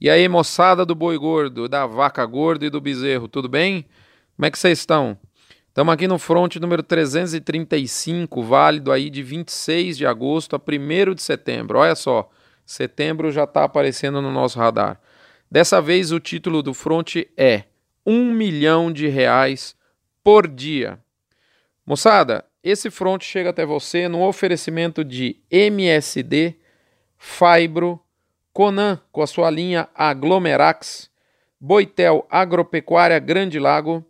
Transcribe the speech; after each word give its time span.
E 0.00 0.08
aí, 0.08 0.28
moçada 0.28 0.86
do 0.86 0.94
boi 0.94 1.18
gordo, 1.18 1.68
da 1.68 1.84
vaca 1.84 2.24
gorda 2.24 2.64
e 2.64 2.70
do 2.70 2.80
bezerro, 2.80 3.26
tudo 3.26 3.48
bem? 3.48 3.84
Como 4.36 4.46
é 4.46 4.50
que 4.50 4.56
vocês 4.56 4.78
estão? 4.78 5.18
Estamos 5.66 5.92
aqui 5.92 6.06
no 6.06 6.20
front 6.20 6.54
número 6.54 6.84
335, 6.84 8.40
válido 8.44 8.92
aí 8.92 9.10
de 9.10 9.24
26 9.24 9.98
de 9.98 10.06
agosto 10.06 10.54
a 10.54 10.60
1 10.60 11.14
de 11.14 11.22
setembro. 11.22 11.80
Olha 11.80 11.96
só, 11.96 12.30
setembro 12.64 13.32
já 13.32 13.42
está 13.42 13.64
aparecendo 13.64 14.22
no 14.22 14.30
nosso 14.30 14.56
radar. 14.60 15.00
Dessa 15.50 15.82
vez 15.82 16.12
o 16.12 16.20
título 16.20 16.62
do 16.62 16.72
front 16.72 17.16
é 17.36 17.64
um 18.06 18.32
milhão 18.32 18.92
de 18.92 19.08
reais 19.08 19.74
por 20.22 20.46
dia. 20.46 21.00
Moçada, 21.84 22.44
esse 22.62 22.88
front 22.88 23.24
chega 23.24 23.50
até 23.50 23.66
você 23.66 24.06
no 24.06 24.22
oferecimento 24.22 25.02
de 25.02 25.40
MSD, 25.50 26.54
Fibro, 27.16 28.00
Conan 28.52 29.00
com 29.12 29.22
a 29.22 29.26
sua 29.26 29.50
linha 29.50 29.88
Aglomerax, 29.94 31.10
Boitel 31.60 32.26
Agropecuária 32.30 33.18
Grande 33.18 33.58
Lago, 33.58 34.04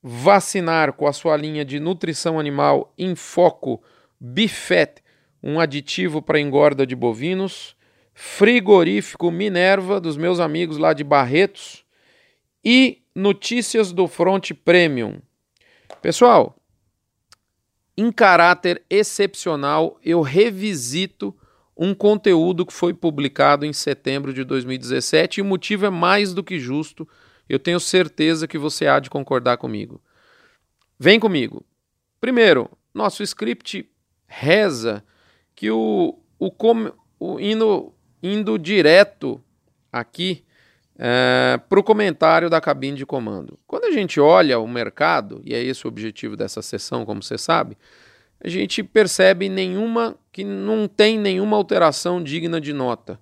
Vacinar 0.00 0.92
com 0.92 1.06
a 1.06 1.12
sua 1.12 1.36
linha 1.36 1.64
de 1.64 1.80
nutrição 1.80 2.38
animal 2.38 2.94
em 2.96 3.16
foco 3.16 3.82
Bifet, 4.20 5.02
um 5.42 5.58
aditivo 5.58 6.22
para 6.22 6.40
engorda 6.40 6.86
de 6.86 6.94
bovinos, 6.94 7.76
Frigorífico 8.14 9.30
Minerva 9.30 10.00
dos 10.00 10.16
meus 10.16 10.40
amigos 10.40 10.78
lá 10.78 10.92
de 10.92 11.04
Barretos 11.04 11.84
e 12.64 13.02
Notícias 13.14 13.92
do 13.92 14.06
Front 14.08 14.52
Premium. 14.64 15.20
Pessoal, 16.00 16.56
em 17.96 18.12
caráter 18.12 18.82
excepcional, 18.88 19.98
eu 20.04 20.20
revisito 20.20 21.34
um 21.78 21.94
conteúdo 21.94 22.66
que 22.66 22.72
foi 22.72 22.92
publicado 22.92 23.64
em 23.64 23.72
setembro 23.72 24.34
de 24.34 24.42
2017 24.42 25.38
e 25.38 25.42
o 25.42 25.44
motivo 25.44 25.86
é 25.86 25.90
mais 25.90 26.34
do 26.34 26.42
que 26.42 26.58
justo. 26.58 27.08
Eu 27.48 27.60
tenho 27.60 27.78
certeza 27.78 28.48
que 28.48 28.58
você 28.58 28.88
há 28.88 28.98
de 28.98 29.08
concordar 29.08 29.58
comigo. 29.58 30.02
Vem 30.98 31.20
comigo. 31.20 31.64
Primeiro, 32.20 32.68
nosso 32.92 33.22
script 33.22 33.88
reza 34.26 35.04
que 35.54 35.70
o, 35.70 36.18
o, 36.36 36.50
com, 36.50 36.92
o 37.18 37.38
indo, 37.38 37.94
indo 38.20 38.58
direto 38.58 39.40
aqui 39.92 40.44
é, 40.98 41.60
para 41.68 41.78
o 41.78 41.84
comentário 41.84 42.50
da 42.50 42.60
cabine 42.60 42.96
de 42.96 43.06
comando. 43.06 43.56
Quando 43.68 43.84
a 43.84 43.92
gente 43.92 44.18
olha 44.18 44.58
o 44.58 44.66
mercado, 44.66 45.40
e 45.44 45.54
é 45.54 45.62
esse 45.62 45.86
o 45.86 45.88
objetivo 45.88 46.36
dessa 46.36 46.60
sessão, 46.60 47.06
como 47.06 47.22
você 47.22 47.38
sabe, 47.38 47.78
a 48.40 48.48
gente 48.48 48.82
percebe 48.82 49.48
nenhuma 49.48 50.16
que 50.32 50.44
não 50.44 50.86
tem 50.86 51.18
nenhuma 51.18 51.56
alteração 51.56 52.22
digna 52.22 52.60
de 52.60 52.72
nota. 52.72 53.20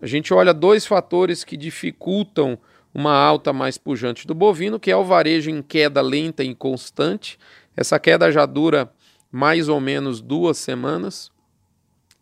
A 0.00 0.06
gente 0.06 0.32
olha 0.32 0.54
dois 0.54 0.86
fatores 0.86 1.44
que 1.44 1.56
dificultam 1.56 2.58
uma 2.94 3.12
alta 3.12 3.52
mais 3.52 3.76
pujante 3.76 4.26
do 4.26 4.34
bovino, 4.34 4.80
que 4.80 4.90
é 4.90 4.96
o 4.96 5.04
varejo 5.04 5.50
em 5.50 5.60
queda 5.60 6.00
lenta 6.00 6.42
e 6.42 6.54
constante. 6.54 7.38
Essa 7.76 7.98
queda 7.98 8.32
já 8.32 8.46
dura 8.46 8.90
mais 9.30 9.68
ou 9.68 9.80
menos 9.80 10.20
duas 10.20 10.56
semanas. 10.56 11.30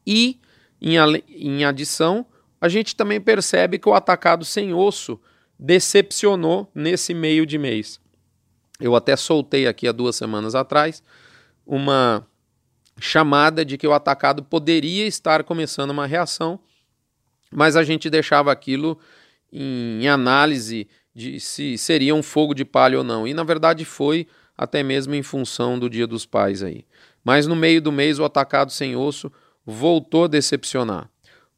E, 0.04 0.41
em, 0.80 0.97
em 1.28 1.64
adição, 1.64 2.27
a 2.60 2.69
gente 2.69 2.97
também 2.97 3.20
percebe 3.20 3.78
que 3.78 3.88
o 3.88 3.94
atacado 3.94 4.44
sem 4.44 4.74
osso 4.74 5.20
decepcionou 5.58 6.69
nesse 6.74 7.14
meio 7.14 7.47
de 7.47 7.56
mês. 7.56 8.00
Eu 8.80 8.97
até 8.97 9.16
soltei 9.16 9.66
aqui 9.66 9.86
há 9.86 9.92
duas 9.92 10.16
semanas 10.16 10.54
atrás 10.54 11.02
uma 11.67 12.27
chamada 12.98 13.64
de 13.64 13.77
que 13.77 13.86
o 13.86 13.92
atacado 13.92 14.42
poderia 14.42 15.06
estar 15.06 15.42
começando 15.45 15.91
uma 15.91 16.06
reação, 16.06 16.59
mas 17.50 17.77
a 17.77 17.83
gente 17.83 18.09
deixava 18.09 18.53
aquilo 18.53 18.98
em 19.53 20.09
análise 20.09 20.89
de 21.14 21.41
se 21.41 21.78
seria 21.78 22.14
um 22.14 22.22
fogo 22.22 22.55
de 22.55 22.64
palha 22.64 22.98
ou 22.98 23.05
não. 23.05 23.27
E 23.27 23.34
na 23.34 23.42
verdade 23.42 23.84
foi 23.84 24.27
até 24.56 24.83
mesmo 24.83 25.14
em 25.14 25.22
função 25.22 25.78
do 25.78 25.91
Dia 25.91 26.06
dos 26.06 26.25
Pais 26.25 26.62
aí. 26.62 26.84
Mas 27.25 27.47
no 27.47 27.56
meio 27.56 27.81
do 27.83 27.93
mês 27.93 28.19
o 28.19 28.25
atacado 28.25 28.71
sem 28.71 28.97
osso 28.97 29.33
voltou 29.65 30.25
a 30.25 30.28
decepcionar. 30.28 31.10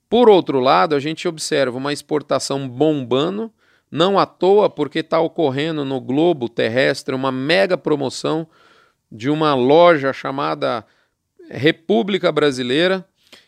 Por 0.09 0.29
outro 0.29 0.59
lado, 0.59 0.95
a 0.95 1.01
gente 1.01 1.29
observa 1.29 1.77
uma 1.77 1.93
exportação 1.93 2.67
bombando, 2.67 3.53
não 3.91 4.19
à 4.19 4.25
toa 4.25 4.71
porque 4.71 5.01
está 5.01 5.21
ocorrendo 5.21 5.85
no 5.85 6.01
globo 6.01 6.49
terrestre 6.49 7.15
uma 7.15 7.31
mega 7.31 7.77
promoção 7.77 8.47
de 9.11 9.31
uma 9.31 9.55
loja 9.55 10.13
chamada 10.13 10.85
República 11.51 12.31
Brasileira, 12.31 13.07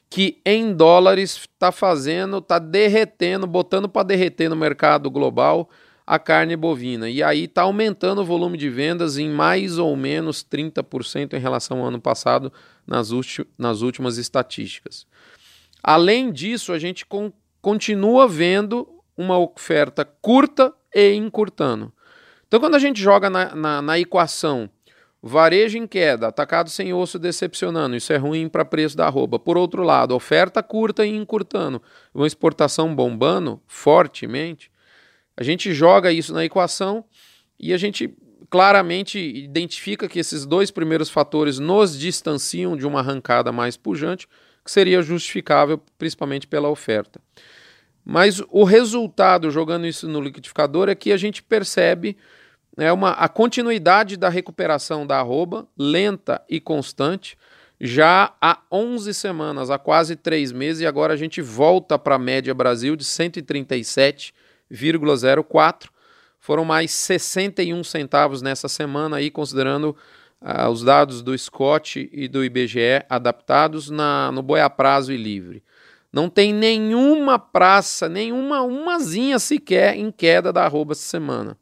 que 0.09 0.41
em 0.44 0.75
dólares 0.75 1.37
está 1.37 1.71
fazendo, 1.71 2.38
está 2.38 2.59
derretendo, 2.59 3.47
botando 3.47 3.88
para 3.88 4.03
derreter 4.03 4.48
no 4.48 4.56
mercado 4.56 5.10
global 5.10 5.71
a 6.06 6.19
carne 6.19 6.56
bovina. 6.56 7.09
E 7.09 7.22
aí 7.22 7.44
está 7.44 7.62
aumentando 7.62 8.22
o 8.22 8.25
volume 8.25 8.59
de 8.59 8.69
vendas 8.69 9.16
em 9.16 9.28
mais 9.28 9.78
ou 9.78 9.94
menos 9.94 10.44
30% 10.44 11.34
em 11.34 11.38
relação 11.38 11.78
ao 11.78 11.87
ano 11.87 12.00
passado 12.00 12.53
nas, 12.84 13.10
nas 13.56 13.82
últimas 13.82 14.19
estatísticas. 14.19 15.06
Além 15.81 16.32
disso, 16.32 16.72
a 16.72 16.78
gente 16.78 17.06
con 17.06 17.32
continua 17.62 18.27
vendo 18.27 18.88
uma 19.15 19.38
oferta 19.38 20.03
curta 20.04 20.75
e 20.94 21.12
encurtando. 21.12 21.92
Então, 22.48 22.59
quando 22.59 22.75
a 22.75 22.78
gente 22.78 23.00
joga 23.00 23.28
na, 23.28 23.54
na, 23.54 23.82
na 23.82 23.98
equação 23.98 24.69
Varejo 25.22 25.76
em 25.76 25.86
queda, 25.86 26.28
atacado 26.28 26.70
sem 26.70 26.94
osso 26.94 27.19
decepcionando, 27.19 27.94
isso 27.94 28.10
é 28.12 28.16
ruim 28.16 28.48
para 28.48 28.64
preço 28.64 28.97
da 28.97 29.06
arroba. 29.06 29.38
Por 29.38 29.58
outro 29.58 29.82
lado, 29.82 30.14
oferta 30.14 30.62
curta 30.62 31.04
e 31.04 31.14
encurtando, 31.14 31.82
uma 32.14 32.26
exportação 32.26 32.94
bombando 32.94 33.60
fortemente. 33.66 34.70
A 35.36 35.42
gente 35.42 35.75
joga 35.75 36.10
isso 36.10 36.32
na 36.32 36.44
equação 36.44 37.04
e 37.59 37.75
a 37.75 37.76
gente 37.76 38.14
claramente 38.48 39.19
identifica 39.19 40.09
que 40.09 40.19
esses 40.19 40.47
dois 40.47 40.70
primeiros 40.70 41.10
fatores 41.10 41.59
nos 41.59 41.98
distanciam 41.98 42.76
de 42.76 42.86
uma 42.86 43.00
arrancada 43.00 43.53
mais 43.53 43.76
pujante, 43.76 44.26
que 44.64 44.70
seria 44.70 45.03
justificável 45.03 45.80
principalmente 45.98 46.47
pela 46.47 46.69
oferta. 46.69 47.20
Mas 48.04 48.42
o 48.48 48.64
resultado, 48.64 49.50
jogando 49.50 49.86
isso 49.86 50.09
no 50.09 50.20
liquidificador, 50.20 50.88
é 50.88 50.94
que 50.94 51.12
a 51.12 51.16
gente 51.16 51.42
percebe 51.42 52.16
é 52.80 52.92
uma, 52.92 53.10
a 53.10 53.28
continuidade 53.28 54.16
da 54.16 54.28
recuperação 54.28 55.06
da 55.06 55.18
arroba, 55.18 55.68
lenta 55.76 56.41
e 56.48 56.60
constante, 56.60 57.36
já 57.80 58.32
há 58.41 58.60
11 58.70 59.12
semanas, 59.14 59.70
há 59.70 59.78
quase 59.78 60.16
3 60.16 60.52
meses, 60.52 60.82
e 60.82 60.86
agora 60.86 61.14
a 61.14 61.16
gente 61.16 61.41
volta 61.41 61.98
para 61.98 62.16
a 62.16 62.18
média 62.18 62.52
Brasil 62.54 62.94
de 62.96 63.04
137,04. 63.04 65.88
Foram 66.38 66.64
mais 66.64 66.91
61 66.91 67.82
centavos 67.84 68.42
nessa 68.42 68.68
semana, 68.68 69.16
aí, 69.16 69.30
considerando 69.30 69.97
uh, 70.41 70.68
os 70.70 70.82
dados 70.82 71.22
do 71.22 71.36
Scott 71.36 72.08
e 72.12 72.28
do 72.28 72.44
IBGE 72.44 73.04
adaptados 73.08 73.91
na, 73.91 74.30
no 74.32 74.42
boi 74.42 74.60
a 74.60 74.70
prazo 74.70 75.12
e 75.12 75.16
livre. 75.16 75.62
Não 76.12 76.28
tem 76.28 76.52
nenhuma 76.52 77.38
praça, 77.38 78.08
nenhuma 78.08 78.62
umazinha 78.62 79.38
sequer 79.38 79.97
em 79.97 80.10
queda 80.10 80.52
da 80.52 80.64
arroba 80.64 80.92
essa 80.92 81.02
semana. 81.02 81.56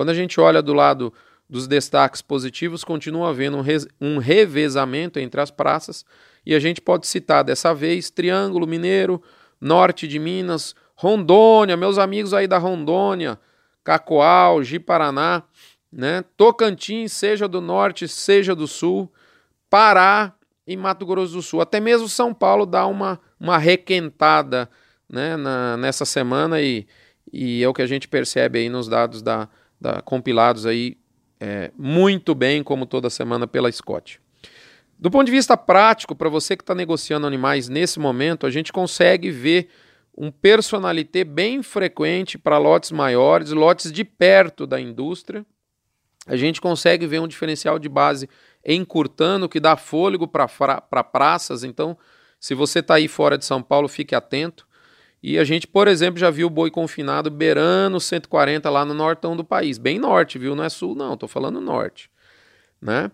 Quando 0.00 0.08
a 0.08 0.14
gente 0.14 0.40
olha 0.40 0.62
do 0.62 0.72
lado 0.72 1.12
dos 1.46 1.66
destaques 1.66 2.22
positivos, 2.22 2.82
continua 2.82 3.28
havendo 3.28 3.58
um, 3.58 3.62
um 4.00 4.16
revezamento 4.16 5.18
entre 5.18 5.38
as 5.42 5.50
praças, 5.50 6.06
e 6.46 6.54
a 6.54 6.58
gente 6.58 6.80
pode 6.80 7.06
citar 7.06 7.44
dessa 7.44 7.74
vez 7.74 8.08
Triângulo 8.08 8.66
Mineiro, 8.66 9.22
Norte 9.60 10.08
de 10.08 10.18
Minas, 10.18 10.74
Rondônia, 10.94 11.76
meus 11.76 11.98
amigos 11.98 12.32
aí 12.32 12.46
da 12.46 12.56
Rondônia, 12.56 13.38
Cacoal, 13.84 14.62
Ji-Paraná, 14.62 15.42
né? 15.92 16.24
Tocantins, 16.34 17.12
seja 17.12 17.46
do 17.46 17.60
norte, 17.60 18.08
seja 18.08 18.54
do 18.54 18.66
sul, 18.66 19.12
Pará 19.68 20.32
e 20.66 20.78
Mato 20.78 21.04
Grosso 21.04 21.34
do 21.34 21.42
Sul. 21.42 21.60
Até 21.60 21.78
mesmo 21.78 22.08
São 22.08 22.32
Paulo 22.32 22.64
dá 22.64 22.86
uma, 22.86 23.20
uma 23.38 23.58
requentada 23.58 24.66
né, 25.06 25.36
na, 25.36 25.76
nessa 25.76 26.06
semana 26.06 26.58
e, 26.58 26.86
e 27.30 27.62
é 27.62 27.68
o 27.68 27.74
que 27.74 27.82
a 27.82 27.86
gente 27.86 28.08
percebe 28.08 28.60
aí 28.60 28.70
nos 28.70 28.88
dados 28.88 29.20
da, 29.20 29.46
da, 29.80 30.02
compilados 30.02 30.66
aí 30.66 30.96
é, 31.40 31.70
muito 31.76 32.34
bem, 32.34 32.62
como 32.62 32.84
toda 32.84 33.08
semana 33.08 33.46
pela 33.46 33.72
Scott. 33.72 34.20
Do 34.98 35.10
ponto 35.10 35.24
de 35.24 35.32
vista 35.32 35.56
prático, 35.56 36.14
para 36.14 36.28
você 36.28 36.54
que 36.54 36.62
está 36.62 36.74
negociando 36.74 37.26
animais 37.26 37.68
nesse 37.68 37.98
momento, 37.98 38.46
a 38.46 38.50
gente 38.50 38.70
consegue 38.70 39.30
ver 39.30 39.68
um 40.14 40.30
personalité 40.30 41.24
bem 41.24 41.62
frequente 41.62 42.36
para 42.36 42.58
lotes 42.58 42.90
maiores, 42.90 43.50
lotes 43.52 43.90
de 43.90 44.04
perto 44.04 44.66
da 44.66 44.78
indústria. 44.78 45.46
A 46.26 46.36
gente 46.36 46.60
consegue 46.60 47.06
ver 47.06 47.20
um 47.20 47.26
diferencial 47.26 47.78
de 47.78 47.88
base 47.88 48.28
encurtando, 48.62 49.48
que 49.48 49.58
dá 49.58 49.74
fôlego 49.74 50.28
para 50.28 51.02
praças. 51.02 51.64
Então, 51.64 51.96
se 52.38 52.54
você 52.54 52.80
está 52.80 52.96
aí 52.96 53.08
fora 53.08 53.38
de 53.38 53.46
São 53.46 53.62
Paulo, 53.62 53.88
fique 53.88 54.14
atento. 54.14 54.68
E 55.22 55.38
a 55.38 55.44
gente, 55.44 55.66
por 55.66 55.86
exemplo, 55.86 56.18
já 56.18 56.30
viu 56.30 56.48
boi 56.48 56.70
confinado 56.70 57.30
beirando 57.30 58.00
140 58.00 58.68
lá 58.70 58.84
no 58.84 58.94
nortão 58.94 59.36
do 59.36 59.44
país. 59.44 59.76
Bem 59.76 59.98
norte, 59.98 60.38
viu? 60.38 60.54
Não 60.54 60.64
é 60.64 60.68
sul, 60.68 60.94
não, 60.94 61.14
estou 61.14 61.28
falando 61.28 61.60
norte. 61.60 62.10
Né? 62.80 63.10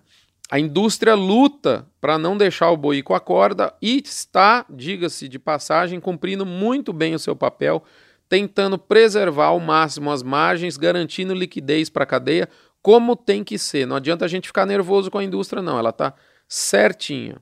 A 0.49 0.61
indústria 0.61 1.15
luta 1.15 1.87
para 2.01 2.17
não 2.17 2.37
deixar 2.37 2.71
o 2.71 2.77
boi 2.77 3.03
com 3.03 3.15
a 3.15 3.21
corda 3.21 3.75
e 3.83 4.01
está, 4.05 4.65
diga-se 4.71 5.27
de 5.27 5.39
passagem, 5.39 5.99
cumprindo 5.99 6.47
muito 6.47 6.93
bem 6.93 7.15
o 7.17 7.19
seu 7.19 7.35
papel, 7.35 7.83
tentando 8.29 8.79
preservar 8.79 9.47
ao 9.47 9.59
máximo 9.59 10.11
as 10.13 10.23
margens, 10.23 10.77
garantindo 10.77 11.35
liquidez 11.35 11.91
para 11.91 12.05
a 12.05 12.07
cadeia, 12.07 12.49
como 12.81 13.17
tem 13.17 13.43
que 13.43 13.59
ser. 13.59 13.85
Não 13.85 13.97
adianta 13.97 14.25
a 14.25 14.29
gente 14.29 14.47
ficar 14.47 14.65
nervoso 14.65 15.11
com 15.11 15.19
a 15.19 15.25
indústria, 15.25 15.61
não. 15.61 15.77
Ela 15.77 15.91
está 15.91 16.15
certinha. 16.49 17.39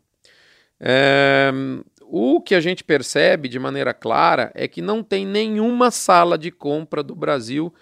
É, 0.81 1.53
o 2.09 2.41
que 2.41 2.55
a 2.55 2.61
gente 2.61 2.85
percebe 2.85 3.49
de 3.49 3.59
maneira 3.59 3.95
clara 3.95 4.51
é 4.55 4.69
que 4.69 4.83
não 4.83 5.03
tem 5.03 5.27
nenhuma 5.27 5.91
sala 5.91 6.37
de 6.39 6.51
compra 6.51 7.03
do 7.03 7.15
Brasil 7.15 7.73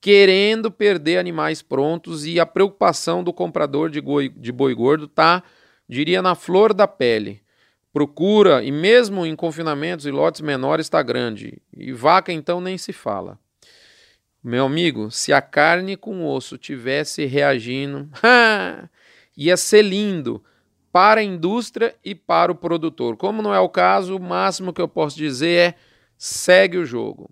querendo 0.00 0.70
perder 0.70 1.18
animais 1.18 1.62
prontos 1.62 2.26
e 2.26 2.40
a 2.40 2.44
preocupação 2.44 3.22
do 3.22 3.32
comprador 3.32 3.88
de 3.88 4.00
boi, 4.00 4.28
de 4.28 4.50
boi 4.50 4.74
gordo 4.74 5.04
está, 5.04 5.44
diria, 5.88 6.20
na 6.20 6.34
flor 6.34 6.74
da 6.74 6.88
pele. 6.88 7.40
Procura, 7.92 8.64
e 8.64 8.72
mesmo 8.72 9.24
em 9.24 9.36
confinamentos 9.36 10.04
e 10.06 10.10
lotes 10.10 10.40
menores, 10.40 10.86
está 10.86 11.02
grande. 11.02 11.62
E 11.76 11.92
vaca, 11.92 12.32
então, 12.32 12.60
nem 12.60 12.76
se 12.76 12.92
fala. 12.92 13.38
Meu 14.42 14.64
amigo, 14.66 15.08
se 15.10 15.32
a 15.32 15.40
carne 15.40 15.96
com 15.96 16.26
osso 16.26 16.58
tivesse 16.58 17.24
reagindo, 17.26 18.08
ia 19.36 19.56
ser 19.56 19.82
lindo 19.82 20.42
para 20.92 21.22
a 21.22 21.24
indústria 21.24 21.96
e 22.04 22.14
para 22.14 22.52
o 22.52 22.54
produtor. 22.54 23.16
Como 23.16 23.40
não 23.40 23.54
é 23.54 23.58
o 23.58 23.68
caso, 23.68 24.14
o 24.14 24.20
máximo 24.20 24.72
que 24.72 24.80
eu 24.80 24.86
posso 24.86 25.16
dizer 25.16 25.58
é 25.58 25.74
segue 26.18 26.76
o 26.76 26.84
jogo. 26.84 27.30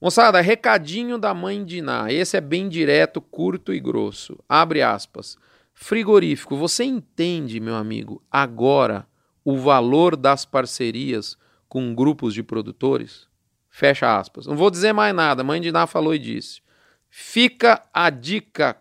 Moçada, 0.00 0.40
recadinho 0.40 1.18
da 1.18 1.34
mãe 1.34 1.64
Diná. 1.64 2.10
Esse 2.10 2.36
é 2.36 2.40
bem 2.40 2.68
direto, 2.68 3.20
curto 3.20 3.74
e 3.74 3.80
grosso. 3.80 4.38
Abre 4.48 4.80
aspas. 4.80 5.36
Frigorífico, 5.74 6.56
você 6.56 6.84
entende, 6.84 7.60
meu 7.60 7.76
amigo, 7.76 8.22
agora 8.30 9.06
o 9.44 9.56
valor 9.56 10.16
das 10.16 10.44
parcerias 10.44 11.36
com 11.68 11.94
grupos 11.94 12.32
de 12.32 12.42
produtores? 12.42 13.28
Fecha 13.68 14.18
aspas. 14.18 14.46
Não 14.46 14.56
vou 14.56 14.70
dizer 14.70 14.92
mais 14.92 15.14
nada, 15.14 15.44
mãe 15.44 15.60
Diná 15.60 15.86
falou 15.86 16.14
e 16.14 16.18
disse. 16.18 16.62
Fica 17.10 17.82
a 17.92 18.10
dica. 18.10 18.76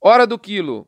Hora 0.00 0.26
do 0.26 0.38
quilo. 0.38 0.86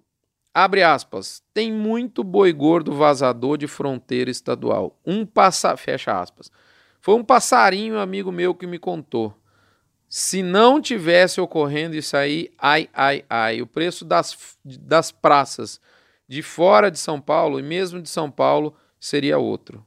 Abre 0.59 0.83
aspas. 0.83 1.43
Tem 1.53 1.71
muito 1.71 2.25
boi 2.25 2.51
gordo 2.51 2.91
vazador 2.95 3.59
de 3.59 3.67
fronteira 3.67 4.31
estadual. 4.31 4.99
Um 5.05 5.27
passa. 5.27 5.77
Fecha 5.77 6.19
aspas. 6.19 6.51
Foi 6.99 7.15
um 7.15 7.23
passarinho 7.23 7.99
amigo 7.99 8.33
meu 8.33 8.55
que 8.55 8.67
me 8.67 8.79
contou. 8.79 9.37
Se 10.09 10.43
não 10.43 10.81
tivesse 10.81 11.43
ocorrendo 11.43 11.95
isso 11.95 12.17
aí, 12.17 12.51
ai, 12.57 12.89
ai, 12.95 13.23
ai, 13.29 13.61
o 13.61 13.67
preço 13.67 14.03
das, 14.03 14.57
das 14.65 15.13
praças 15.13 15.79
de 16.27 16.41
fora 16.41 16.91
de 16.91 16.99
São 16.99 17.21
Paulo 17.21 17.61
e 17.61 17.63
mesmo 17.63 18.01
de 18.01 18.09
São 18.09 18.31
Paulo 18.31 18.75
seria 18.99 19.37
outro. 19.37 19.85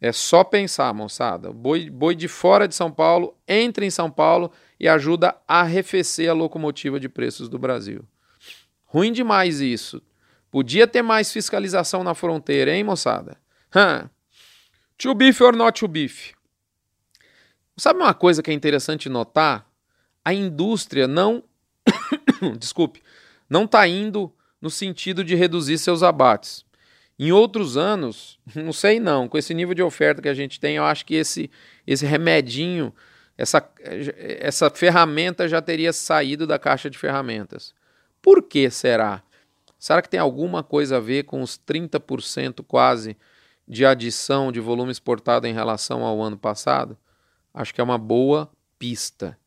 É 0.00 0.12
só 0.12 0.44
pensar, 0.44 0.94
moçada. 0.94 1.52
Boi, 1.52 1.90
boi 1.90 2.14
de 2.14 2.28
fora 2.28 2.68
de 2.68 2.74
São 2.76 2.92
Paulo 2.92 3.36
entra 3.48 3.84
em 3.84 3.90
São 3.90 4.12
Paulo 4.12 4.52
e 4.78 4.86
ajuda 4.86 5.36
a 5.48 5.62
arrefecer 5.62 6.30
a 6.30 6.34
locomotiva 6.34 7.00
de 7.00 7.08
preços 7.08 7.48
do 7.48 7.58
Brasil. 7.58 8.04
Ruim 8.92 9.12
demais 9.12 9.60
isso. 9.60 10.02
Podia 10.50 10.84
ter 10.84 11.00
mais 11.00 11.32
fiscalização 11.32 12.02
na 12.02 12.12
fronteira, 12.12 12.74
hein, 12.74 12.82
moçada? 12.82 13.36
Huh. 13.74 14.10
To 14.98 15.14
beef 15.14 15.40
or 15.40 15.54
not 15.54 15.78
to 15.78 15.86
beef? 15.86 16.32
Sabe 17.76 18.00
uma 18.00 18.12
coisa 18.12 18.42
que 18.42 18.50
é 18.50 18.54
interessante 18.54 19.08
notar? 19.08 19.64
A 20.24 20.34
indústria 20.34 21.06
não. 21.06 21.44
Desculpe. 22.58 23.00
Não 23.48 23.64
está 23.64 23.86
indo 23.86 24.32
no 24.60 24.68
sentido 24.68 25.22
de 25.22 25.36
reduzir 25.36 25.78
seus 25.78 26.02
abates. 26.02 26.64
Em 27.16 27.30
outros 27.30 27.76
anos, 27.76 28.40
não 28.56 28.72
sei 28.72 28.98
não, 28.98 29.28
com 29.28 29.38
esse 29.38 29.54
nível 29.54 29.74
de 29.74 29.82
oferta 29.82 30.20
que 30.20 30.28
a 30.28 30.34
gente 30.34 30.58
tem, 30.58 30.76
eu 30.76 30.84
acho 30.84 31.06
que 31.06 31.14
esse, 31.14 31.48
esse 31.86 32.04
remedinho, 32.04 32.92
essa, 33.38 33.66
essa 34.40 34.68
ferramenta 34.68 35.46
já 35.46 35.62
teria 35.62 35.92
saído 35.92 36.44
da 36.44 36.58
caixa 36.58 36.90
de 36.90 36.98
ferramentas. 36.98 37.72
Por 38.22 38.42
que 38.42 38.70
será? 38.70 39.22
Será 39.78 40.02
que 40.02 40.08
tem 40.08 40.20
alguma 40.20 40.62
coisa 40.62 40.98
a 40.98 41.00
ver 41.00 41.24
com 41.24 41.40
os 41.40 41.58
30% 41.58 42.62
quase 42.66 43.16
de 43.66 43.86
adição 43.86 44.52
de 44.52 44.60
volume 44.60 44.92
exportado 44.92 45.46
em 45.46 45.54
relação 45.54 46.04
ao 46.04 46.20
ano 46.20 46.36
passado? 46.36 46.98
Acho 47.52 47.74
que 47.74 47.80
é 47.80 47.84
uma 47.84 47.98
boa 47.98 48.50
pista. 48.78 49.38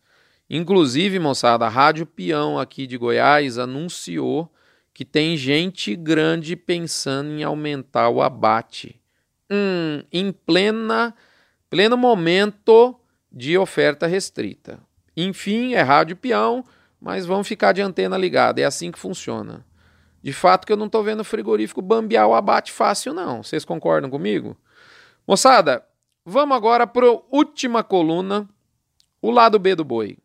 Inclusive, 0.50 1.20
moçada, 1.20 1.66
a 1.66 1.70
Rádio 1.70 2.06
Peão 2.06 2.60
aqui 2.60 2.86
de 2.86 2.98
Goiás 2.98 3.58
anunciou 3.58 4.52
que 4.94 5.04
tem 5.04 5.36
gente 5.36 5.96
grande 5.96 6.56
pensando 6.56 7.32
em 7.32 7.44
aumentar 7.44 8.10
o 8.10 8.22
abate. 8.22 9.02
Hum, 9.50 10.04
em 10.12 10.32
plena, 10.32 11.14
pleno 11.70 11.98
momento 11.98 12.96
de 13.32 13.58
oferta 13.58 14.06
restrita. 14.06 14.80
Enfim, 15.18 15.74
é 15.74 15.82
Rádio 15.82 16.16
Peão 16.16 16.64
mas 17.04 17.26
vamos 17.26 17.50
ficar 17.50 17.74
de 17.74 17.82
antena 17.82 18.18
ligada. 18.18 18.62
É 18.62 18.64
assim 18.64 18.90
que 18.90 18.98
funciona. 18.98 19.66
De 20.22 20.32
fato 20.32 20.66
que 20.66 20.72
eu 20.72 20.78
não 20.78 20.86
estou 20.86 21.04
vendo 21.04 21.22
frigorífico 21.22 21.82
bambear 21.82 22.26
o 22.26 22.34
abate 22.34 22.72
fácil, 22.72 23.14
não. 23.14 23.44
Vocês 23.44 23.66
concordam 23.66 24.10
comigo? 24.10 24.56
Moçada, 25.28 25.86
vamos 26.26 26.56
agora 26.56 26.88
para 26.88 27.06
a 27.06 27.20
última 27.30 27.84
coluna, 27.84 28.48
o 29.22 29.30
lado 29.30 29.60
B 29.60 29.76
do 29.76 29.84
boi. 29.84 30.18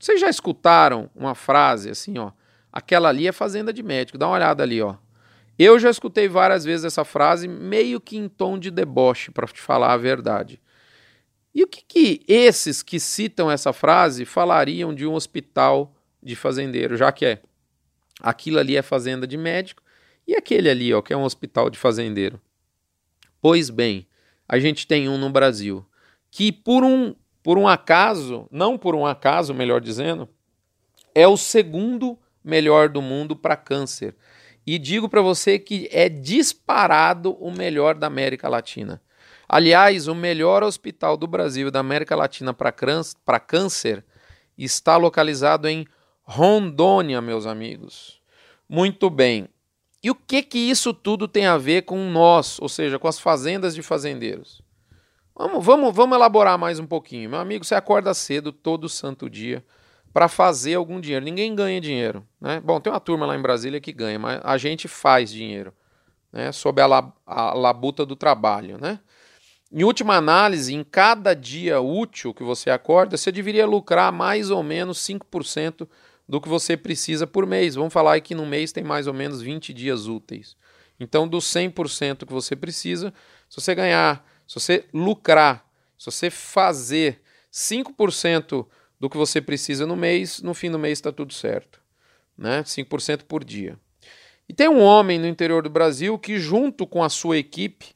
Vocês 0.00 0.20
já 0.20 0.28
escutaram 0.28 1.08
uma 1.14 1.36
frase 1.36 1.90
assim, 1.90 2.18
ó? 2.18 2.32
Aquela 2.72 3.08
ali 3.08 3.28
é 3.28 3.32
fazenda 3.32 3.72
de 3.72 3.82
médico. 3.82 4.18
Dá 4.18 4.26
uma 4.26 4.34
olhada 4.34 4.64
ali, 4.64 4.82
ó. 4.82 4.96
Eu 5.56 5.78
já 5.78 5.90
escutei 5.90 6.26
várias 6.26 6.64
vezes 6.64 6.86
essa 6.86 7.04
frase, 7.04 7.46
meio 7.46 8.00
que 8.00 8.16
em 8.16 8.28
tom 8.28 8.58
de 8.58 8.72
deboche, 8.72 9.30
para 9.30 9.46
te 9.46 9.60
falar 9.60 9.92
a 9.92 9.96
verdade. 9.96 10.60
E 11.54 11.62
o 11.62 11.68
que, 11.68 11.84
que 11.86 12.24
esses 12.26 12.82
que 12.82 12.98
citam 12.98 13.48
essa 13.48 13.72
frase 13.72 14.24
falariam 14.24 14.92
de 14.92 15.06
um 15.06 15.14
hospital 15.14 15.94
de 16.22 16.36
fazendeiro, 16.36 16.96
já 16.96 17.10
que 17.12 17.24
é 17.24 17.42
aquilo 18.20 18.58
ali 18.58 18.76
é 18.76 18.82
fazenda 18.82 19.26
de 19.26 19.36
médico 19.36 19.82
e 20.26 20.34
aquele 20.34 20.68
ali, 20.68 20.92
ó, 20.92 21.00
que 21.00 21.12
é 21.12 21.16
um 21.16 21.24
hospital 21.24 21.70
de 21.70 21.78
fazendeiro. 21.78 22.40
Pois 23.40 23.70
bem, 23.70 24.06
a 24.48 24.58
gente 24.58 24.86
tem 24.86 25.08
um 25.08 25.16
no 25.16 25.30
Brasil 25.30 25.84
que 26.30 26.52
por 26.52 26.84
um 26.84 27.14
por 27.42 27.56
um 27.56 27.66
acaso, 27.66 28.46
não 28.50 28.76
por 28.76 28.94
um 28.94 29.06
acaso, 29.06 29.54
melhor 29.54 29.80
dizendo, 29.80 30.28
é 31.14 31.26
o 31.26 31.38
segundo 31.38 32.18
melhor 32.44 32.88
do 32.88 33.00
mundo 33.00 33.34
para 33.34 33.56
câncer. 33.56 34.14
E 34.66 34.78
digo 34.78 35.08
para 35.08 35.22
você 35.22 35.58
que 35.58 35.88
é 35.90 36.08
disparado 36.08 37.32
o 37.32 37.50
melhor 37.50 37.94
da 37.94 38.06
América 38.06 38.48
Latina. 38.48 39.00
Aliás, 39.48 40.06
o 40.06 40.14
melhor 40.14 40.62
hospital 40.62 41.16
do 41.16 41.26
Brasil 41.26 41.68
e 41.68 41.70
da 41.70 41.80
América 41.80 42.14
Latina 42.14 42.54
para 42.54 43.40
câncer 43.40 44.04
está 44.56 44.96
localizado 44.96 45.66
em 45.66 45.86
Rondônia, 46.22 47.20
meus 47.20 47.46
amigos. 47.46 48.20
Muito 48.68 49.10
bem. 49.10 49.48
E 50.02 50.10
o 50.10 50.14
que 50.14 50.42
que 50.42 50.58
isso 50.58 50.94
tudo 50.94 51.28
tem 51.28 51.46
a 51.46 51.58
ver 51.58 51.82
com 51.82 52.08
nós, 52.10 52.58
ou 52.60 52.68
seja, 52.68 52.98
com 52.98 53.08
as 53.08 53.18
fazendas 53.18 53.74
de 53.74 53.82
fazendeiros? 53.82 54.62
Vamos, 55.36 55.64
vamos, 55.64 55.94
vamos 55.94 56.16
elaborar 56.16 56.58
mais 56.58 56.78
um 56.78 56.86
pouquinho. 56.86 57.30
Meu 57.30 57.38
amigo, 57.38 57.64
você 57.64 57.74
acorda 57.74 58.14
cedo 58.14 58.52
todo 58.52 58.88
santo 58.88 59.28
dia 59.28 59.64
para 60.12 60.28
fazer 60.28 60.74
algum 60.74 61.00
dinheiro. 61.00 61.24
Ninguém 61.24 61.54
ganha 61.54 61.80
dinheiro, 61.80 62.26
né? 62.40 62.60
Bom, 62.60 62.80
tem 62.80 62.92
uma 62.92 63.00
turma 63.00 63.26
lá 63.26 63.36
em 63.36 63.42
Brasília 63.42 63.80
que 63.80 63.92
ganha, 63.92 64.18
mas 64.18 64.40
a 64.42 64.56
gente 64.58 64.88
faz 64.88 65.30
dinheiro, 65.30 65.72
né? 66.32 66.50
Sob 66.52 66.80
a, 66.80 67.12
a 67.26 67.54
labuta 67.54 68.04
do 68.04 68.16
trabalho, 68.16 68.78
né? 68.78 69.00
Em 69.72 69.84
última 69.84 70.16
análise, 70.16 70.74
em 70.74 70.82
cada 70.82 71.32
dia 71.32 71.80
útil 71.80 72.34
que 72.34 72.42
você 72.42 72.70
acorda, 72.70 73.16
você 73.16 73.30
deveria 73.30 73.66
lucrar 73.66 74.12
mais 74.12 74.50
ou 74.50 74.62
menos 74.62 74.98
5% 74.98 75.88
do 76.30 76.40
que 76.40 76.48
você 76.48 76.76
precisa 76.76 77.26
por 77.26 77.44
mês. 77.44 77.74
Vamos 77.74 77.92
falar 77.92 78.20
que 78.20 78.36
no 78.36 78.46
mês 78.46 78.70
tem 78.70 78.84
mais 78.84 79.08
ou 79.08 79.12
menos 79.12 79.42
20 79.42 79.74
dias 79.74 80.06
úteis. 80.06 80.56
Então, 81.00 81.26
dos 81.26 81.44
100% 81.46 82.24
que 82.24 82.32
você 82.32 82.54
precisa, 82.54 83.12
se 83.48 83.60
você 83.60 83.74
ganhar, 83.74 84.24
se 84.46 84.54
você 84.54 84.84
lucrar, 84.94 85.68
se 85.98 86.06
você 86.06 86.30
fazer 86.30 87.20
5% 87.52 88.64
do 89.00 89.10
que 89.10 89.16
você 89.16 89.40
precisa 89.40 89.84
no 89.84 89.96
mês, 89.96 90.40
no 90.40 90.54
fim 90.54 90.70
do 90.70 90.78
mês 90.78 90.98
está 90.98 91.10
tudo 91.10 91.34
certo. 91.34 91.80
Né? 92.38 92.62
5% 92.62 93.24
por 93.24 93.42
dia. 93.42 93.76
E 94.48 94.54
tem 94.54 94.68
um 94.68 94.80
homem 94.80 95.18
no 95.18 95.26
interior 95.26 95.64
do 95.64 95.70
Brasil 95.70 96.16
que, 96.16 96.38
junto 96.38 96.86
com 96.86 97.02
a 97.02 97.08
sua 97.08 97.38
equipe, 97.38 97.86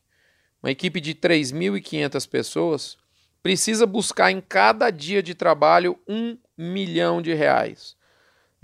uma 0.60 0.72
equipe 0.72 1.00
de 1.00 1.14
3.500 1.14 2.28
pessoas, 2.28 2.96
precisa 3.40 3.86
buscar 3.86 4.32
em 4.32 4.40
cada 4.40 4.90
dia 4.90 5.22
de 5.22 5.36
trabalho 5.36 5.96
um 6.08 6.36
milhão 6.58 7.22
de 7.22 7.32
reais 7.32 7.96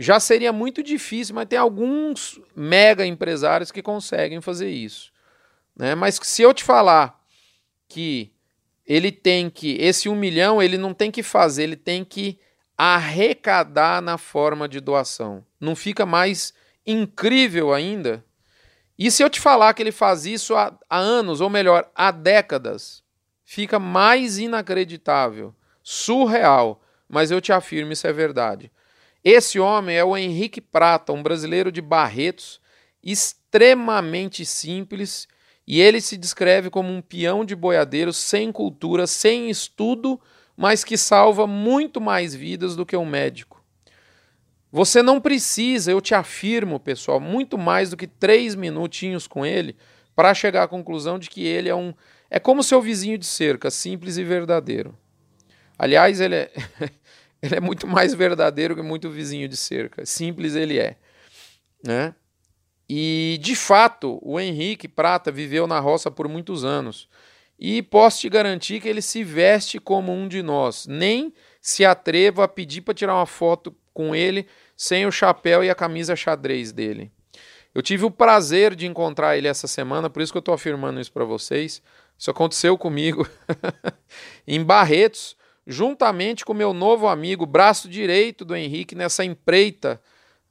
já 0.01 0.19
seria 0.19 0.51
muito 0.51 0.83
difícil, 0.83 1.35
mas 1.35 1.47
tem 1.47 1.59
alguns 1.59 2.41
mega 2.57 3.05
empresários 3.05 3.71
que 3.71 3.83
conseguem 3.83 4.41
fazer 4.41 4.71
isso. 4.71 5.13
Né? 5.77 5.95
Mas 5.95 6.19
se 6.23 6.41
eu 6.41 6.55
te 6.55 6.65
falar 6.65 7.23
que 7.87 8.33
ele 8.87 9.13
tem 9.13 9.51
que, 9.51 9.77
esse 9.79 10.09
um 10.09 10.15
milhão, 10.15 10.63
ele 10.63 10.79
não 10.79 10.95
tem 10.95 11.11
que 11.11 11.23
fazer, 11.23 11.65
ele 11.65 11.77
tem 11.77 12.03
que 12.03 12.39
arrecadar 12.79 14.01
na 14.01 14.17
forma 14.17 14.67
de 14.67 14.81
doação. 14.81 15.45
Não 15.61 15.77
fica 15.77 16.07
mais 16.07 16.55
incrível 16.87 17.75
ainda? 17.75 18.25
E 18.99 19.11
se 19.11 19.23
eu 19.23 19.29
te 19.29 19.39
falar 19.39 19.75
que 19.75 19.83
ele 19.83 19.93
faz 19.93 20.25
isso 20.25 20.57
há, 20.57 20.79
há 20.89 20.97
anos, 20.97 21.43
ou 21.43 21.51
melhor, 21.51 21.91
há 21.95 22.11
décadas, 22.11 23.05
fica 23.45 23.79
mais 23.79 24.39
inacreditável. 24.39 25.55
Surreal, 25.83 26.81
mas 27.07 27.31
eu 27.31 27.39
te 27.39 27.53
afirmo, 27.53 27.93
isso 27.93 28.07
é 28.07 28.13
verdade. 28.15 28.73
Esse 29.25 29.61
homem 29.61 29.97
é 29.97 30.05
o 30.05 30.17
Henrique 30.17 30.61
Prata, 30.61 31.13
um 31.13 31.23
brasileiro 31.23 31.71
de 31.71 31.83
Barretos, 31.83 32.61
extremamente 33.03 34.45
simples, 34.47 35.29
e 35.67 35.81
ele 35.81 36.01
se 36.01 36.17
descreve 36.17 36.71
como 36.71 36.91
um 36.91 37.03
peão 37.03 37.45
de 37.45 37.55
boiadeiro 37.55 38.13
sem 38.13 38.51
cultura, 38.51 39.07
sem 39.07 39.51
estudo, 39.51 40.21
mas 40.57 40.83
que 40.83 40.97
salva 40.97 41.47
muito 41.47 42.01
mais 42.01 42.35
vidas 42.35 42.75
do 42.75 42.87
que 42.87 42.97
um 42.97 43.05
médico. 43.05 43.63
Você 44.73 45.03
não 45.03 45.21
precisa, 45.21 45.91
eu 45.91 46.01
te 46.01 46.15
afirmo, 46.15 46.79
pessoal, 46.79 47.19
muito 47.19 47.59
mais 47.59 47.91
do 47.91 47.97
que 47.97 48.07
três 48.07 48.55
minutinhos 48.55 49.27
com 49.27 49.45
ele 49.45 49.77
para 50.15 50.33
chegar 50.33 50.63
à 50.63 50.69
conclusão 50.69 51.19
de 51.19 51.29
que 51.29 51.45
ele 51.45 51.69
é 51.69 51.75
um. 51.75 51.93
É 52.31 52.39
como 52.39 52.63
seu 52.63 52.81
vizinho 52.81 53.19
de 53.19 53.27
cerca, 53.27 53.71
simples 53.71 54.17
e 54.17 54.23
verdadeiro. 54.23 54.97
Aliás, 55.79 56.21
ele 56.21 56.37
é, 56.37 56.53
ele 57.43 57.57
é 57.57 57.61
muito 57.61 57.87
mais 57.87 58.15
verdadeiro 58.15 58.75
que 58.75 58.83
muito 58.83 59.11
vizinho 59.11 59.49
de 59.49 59.57
cerca. 59.57 60.05
Simples 60.05 60.55
ele 60.55 60.79
é. 60.79 60.97
Né? 61.85 62.15
E, 62.89 63.39
de 63.41 63.55
fato, 63.55 64.19
o 64.21 64.41
Henrique 64.41 64.89
Prata 64.89 65.31
viveu 65.31 65.67
na 65.67 65.79
roça 65.79 66.11
por 66.11 66.29
muitos 66.29 66.65
anos. 66.65 67.09
E 67.59 67.83
posso 67.83 68.21
te 68.21 68.29
garantir 68.29 68.81
que 68.81 68.89
ele 68.89 69.03
se 69.03 69.23
veste 69.23 69.79
como 69.79 70.13
um 70.13 70.27
de 70.27 70.43
nós. 70.43 70.87
Nem 70.87 71.33
se 71.61 71.85
atreva 71.85 72.45
a 72.45 72.49
pedir 72.49 72.81
para 72.81 72.95
tirar 72.95 73.15
uma 73.15 73.27
foto 73.27 73.75
com 73.93 74.15
ele 74.15 74.47
sem 74.77 75.07
o 75.07 75.13
chapéu 75.13 75.63
e 75.63 75.71
a 75.71 75.75
camisa 75.75 76.17
xadrez 76.17 76.73
dele. 76.73 77.13
Eu 77.75 77.83
tive 77.83 78.05
o 78.05 78.11
prazer 78.11 78.75
de 78.75 78.87
encontrar 78.87 79.37
ele 79.37 79.47
essa 79.47 79.69
semana, 79.69 80.11
por 80.11 80.21
isso 80.21 80.33
que 80.33 80.39
eu 80.39 80.41
estou 80.41 80.55
afirmando 80.55 81.01
isso 81.01 81.13
para 81.13 81.25
vocês. 81.25 81.81
Isso 82.19 82.31
aconteceu 82.31 82.77
comigo 82.77 83.29
em 84.47 84.65
Barretos, 84.65 85.37
juntamente 85.71 86.45
com 86.45 86.53
meu 86.53 86.75
novo 86.75 87.07
amigo, 87.07 87.47
braço 87.47 87.89
direito 87.89 88.45
do 88.45 88.57
Henrique, 88.57 88.95
nessa 88.95 89.25
empreita, 89.25 90.01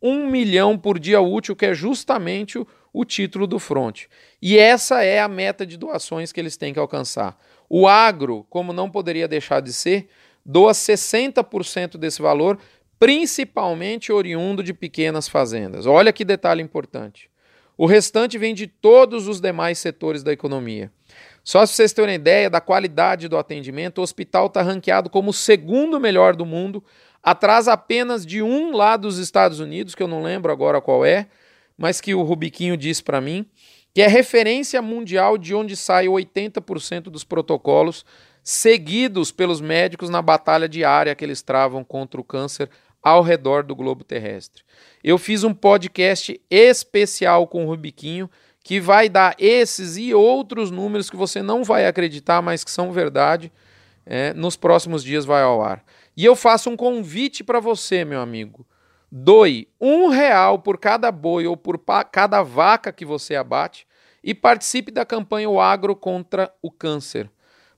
um 0.00 0.28
milhão 0.28 0.78
por 0.78 0.98
dia 0.98 1.20
útil, 1.20 1.54
que 1.54 1.66
é 1.66 1.74
justamente 1.74 2.58
o, 2.58 2.66
o 2.92 3.04
título 3.04 3.46
do 3.46 3.58
front. 3.58 4.04
E 4.46 4.58
essa 4.58 5.02
é 5.02 5.20
a 5.20 5.26
meta 5.26 5.64
de 5.64 5.78
doações 5.78 6.30
que 6.30 6.38
eles 6.38 6.54
têm 6.54 6.74
que 6.74 6.78
alcançar. 6.78 7.34
O 7.66 7.88
agro, 7.88 8.46
como 8.50 8.74
não 8.74 8.90
poderia 8.90 9.26
deixar 9.26 9.60
de 9.60 9.72
ser, 9.72 10.06
doa 10.44 10.72
60% 10.72 11.96
desse 11.96 12.20
valor, 12.20 12.58
principalmente 12.98 14.12
oriundo 14.12 14.62
de 14.62 14.74
pequenas 14.74 15.28
fazendas. 15.28 15.86
Olha 15.86 16.12
que 16.12 16.26
detalhe 16.26 16.62
importante. 16.62 17.30
O 17.74 17.86
restante 17.86 18.36
vem 18.36 18.52
de 18.52 18.66
todos 18.66 19.28
os 19.28 19.40
demais 19.40 19.78
setores 19.78 20.22
da 20.22 20.30
economia. 20.30 20.92
Só 21.42 21.64
se 21.64 21.72
vocês 21.72 21.94
terem 21.94 22.16
ideia 22.16 22.50
da 22.50 22.60
qualidade 22.60 23.28
do 23.28 23.38
atendimento, 23.38 23.96
o 23.96 24.02
hospital 24.02 24.48
está 24.48 24.60
ranqueado 24.60 25.08
como 25.08 25.30
o 25.30 25.32
segundo 25.32 25.98
melhor 25.98 26.36
do 26.36 26.44
mundo, 26.44 26.84
atrás 27.22 27.66
apenas 27.66 28.26
de 28.26 28.42
um 28.42 28.76
lá 28.76 28.98
dos 28.98 29.16
Estados 29.16 29.58
Unidos, 29.58 29.94
que 29.94 30.02
eu 30.02 30.08
não 30.08 30.22
lembro 30.22 30.52
agora 30.52 30.82
qual 30.82 31.02
é, 31.02 31.28
mas 31.78 31.98
que 31.98 32.14
o 32.14 32.20
Rubiquinho 32.20 32.76
disse 32.76 33.02
para 33.02 33.22
mim, 33.22 33.46
que 33.94 34.02
é 34.02 34.08
referência 34.08 34.82
mundial 34.82 35.38
de 35.38 35.54
onde 35.54 35.76
sai 35.76 36.06
80% 36.06 37.04
dos 37.04 37.22
protocolos 37.22 38.04
seguidos 38.42 39.30
pelos 39.30 39.60
médicos 39.60 40.10
na 40.10 40.20
batalha 40.20 40.68
diária 40.68 41.14
que 41.14 41.24
eles 41.24 41.40
travam 41.40 41.84
contra 41.84 42.20
o 42.20 42.24
câncer 42.24 42.68
ao 43.00 43.22
redor 43.22 43.62
do 43.62 43.74
globo 43.74 44.02
terrestre. 44.02 44.64
Eu 45.02 45.16
fiz 45.16 45.44
um 45.44 45.54
podcast 45.54 46.40
especial 46.50 47.46
com 47.46 47.64
o 47.64 47.68
Rubiquinho 47.68 48.28
que 48.64 48.80
vai 48.80 49.08
dar 49.08 49.36
esses 49.38 49.96
e 49.96 50.12
outros 50.12 50.70
números 50.70 51.08
que 51.08 51.16
você 51.16 51.42
não 51.42 51.62
vai 51.62 51.86
acreditar, 51.86 52.42
mas 52.42 52.64
que 52.64 52.70
são 52.70 52.90
verdade. 52.90 53.52
É, 54.06 54.34
nos 54.34 54.56
próximos 54.56 55.02
dias 55.04 55.24
vai 55.24 55.42
ao 55.42 55.62
ar. 55.62 55.82
E 56.16 56.24
eu 56.24 56.36
faço 56.36 56.68
um 56.68 56.76
convite 56.76 57.42
para 57.42 57.60
você, 57.60 58.04
meu 58.04 58.20
amigo. 58.20 58.66
Doe 59.16 59.68
um 59.80 60.08
real 60.08 60.58
por 60.58 60.76
cada 60.76 61.12
boi 61.12 61.46
ou 61.46 61.56
por 61.56 61.80
cada 62.10 62.42
vaca 62.42 62.92
que 62.92 63.04
você 63.04 63.36
abate 63.36 63.86
e 64.24 64.34
participe 64.34 64.90
da 64.90 65.06
campanha 65.06 65.48
O 65.48 65.60
Agro 65.60 65.94
contra 65.94 66.52
o 66.60 66.68
Câncer. 66.68 67.30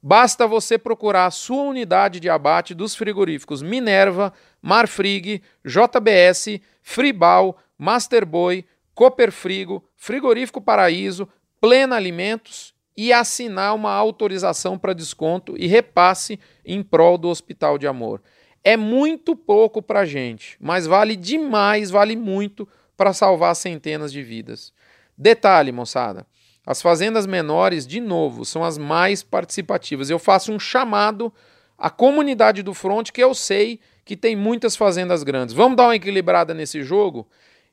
Basta 0.02 0.46
você 0.46 0.78
procurar 0.78 1.26
a 1.26 1.30
sua 1.30 1.64
unidade 1.64 2.20
de 2.20 2.30
abate 2.30 2.72
dos 2.72 2.96
frigoríficos 2.96 3.60
Minerva, 3.60 4.32
Marfrig, 4.62 5.42
JBS, 5.62 6.58
Fribal, 6.80 7.58
Masterboi, 7.76 8.64
Cooperfrigo, 8.94 9.84
Frigorífico 9.94 10.62
Paraíso, 10.62 11.28
Plena 11.60 11.96
Alimentos 11.96 12.72
e 12.96 13.12
assinar 13.12 13.74
uma 13.74 13.92
autorização 13.92 14.78
para 14.78 14.94
desconto 14.94 15.54
e 15.58 15.66
repasse 15.66 16.40
em 16.64 16.82
prol 16.82 17.18
do 17.18 17.28
Hospital 17.28 17.76
de 17.76 17.86
Amor. 17.86 18.22
É 18.66 18.76
muito 18.76 19.36
pouco 19.36 19.80
para 19.80 20.00
a 20.00 20.04
gente, 20.04 20.56
mas 20.60 20.88
vale 20.88 21.14
demais, 21.14 21.88
vale 21.88 22.16
muito 22.16 22.66
para 22.96 23.12
salvar 23.12 23.54
centenas 23.54 24.10
de 24.10 24.24
vidas. 24.24 24.72
Detalhe, 25.16 25.70
moçada: 25.70 26.26
as 26.66 26.82
fazendas 26.82 27.28
menores, 27.28 27.86
de 27.86 28.00
novo, 28.00 28.44
são 28.44 28.64
as 28.64 28.76
mais 28.76 29.22
participativas. 29.22 30.10
Eu 30.10 30.18
faço 30.18 30.50
um 30.50 30.58
chamado 30.58 31.32
à 31.78 31.88
comunidade 31.88 32.60
do 32.64 32.74
front, 32.74 33.12
que 33.12 33.22
eu 33.22 33.34
sei 33.34 33.78
que 34.04 34.16
tem 34.16 34.34
muitas 34.34 34.74
fazendas 34.74 35.22
grandes. 35.22 35.54
Vamos 35.54 35.76
dar 35.76 35.84
uma 35.84 35.94
equilibrada 35.94 36.52
nesse 36.52 36.82
jogo? 36.82 37.24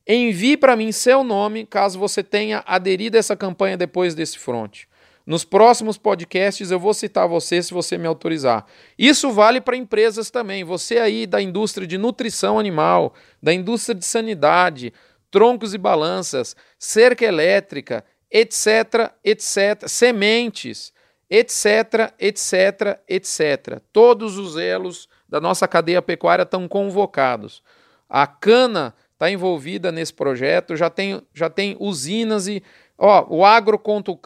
Envie 0.08 0.56
para 0.56 0.76
mim 0.76 0.92
seu 0.92 1.24
nome, 1.24 1.66
caso 1.66 1.98
você 1.98 2.22
tenha 2.22 2.64
aderido 2.68 3.18
a 3.18 3.20
essa 3.20 3.36
campanha 3.36 3.76
depois 3.76 4.14
desse 4.14 4.38
front. 4.38 4.84
Nos 5.26 5.46
próximos 5.46 5.98
podcasts 5.98 6.70
eu 6.70 6.80
vou 6.80 6.94
citar 6.94 7.28
você 7.28 7.62
se 7.62 7.74
você 7.74 7.98
me 7.98 8.08
autorizar. 8.08 8.66
Isso 8.98 9.32
vale 9.32 9.62
para 9.62 9.78
empresas 9.78 10.30
também. 10.30 10.64
Você 10.64 10.98
aí 10.98 11.26
da 11.26 11.42
indústria 11.42 11.88
de 11.88 11.98
nutrição 11.98 12.60
animal, 12.60 13.14
da 13.42 13.54
indústria 13.54 13.96
de 13.96 14.06
sanidade, 14.06 14.94
troncos 15.32 15.74
e 15.74 15.78
balanças, 15.78 16.56
cerca 16.78 17.26
elétrica, 17.26 18.04
etc, 18.30 19.14
etc, 19.24 19.88
sementes, 19.88 20.92
etc, 21.30 22.14
etc, 22.20 23.00
etc. 23.08 23.82
Todos 23.94 24.38
os 24.38 24.58
elos 24.58 25.08
da 25.28 25.40
nossa 25.40 25.68
cadeia 25.68 26.02
pecuária 26.02 26.44
estão 26.44 26.68
convocados. 26.68 27.64
A 28.10 28.28
cana 28.28 28.94
está 29.14 29.32
envolvida 29.32 29.92
nesse 29.92 30.14
projeto, 30.14 30.76
já 30.76 30.90
tem, 30.90 31.22
já 31.34 31.50
tem 31.50 31.78
usinas 31.80 32.48
e 32.48 32.62
ó, 32.98 33.26
o 33.30 33.46
agro 33.46 33.78
contra 33.78 34.12
o, 34.12 34.18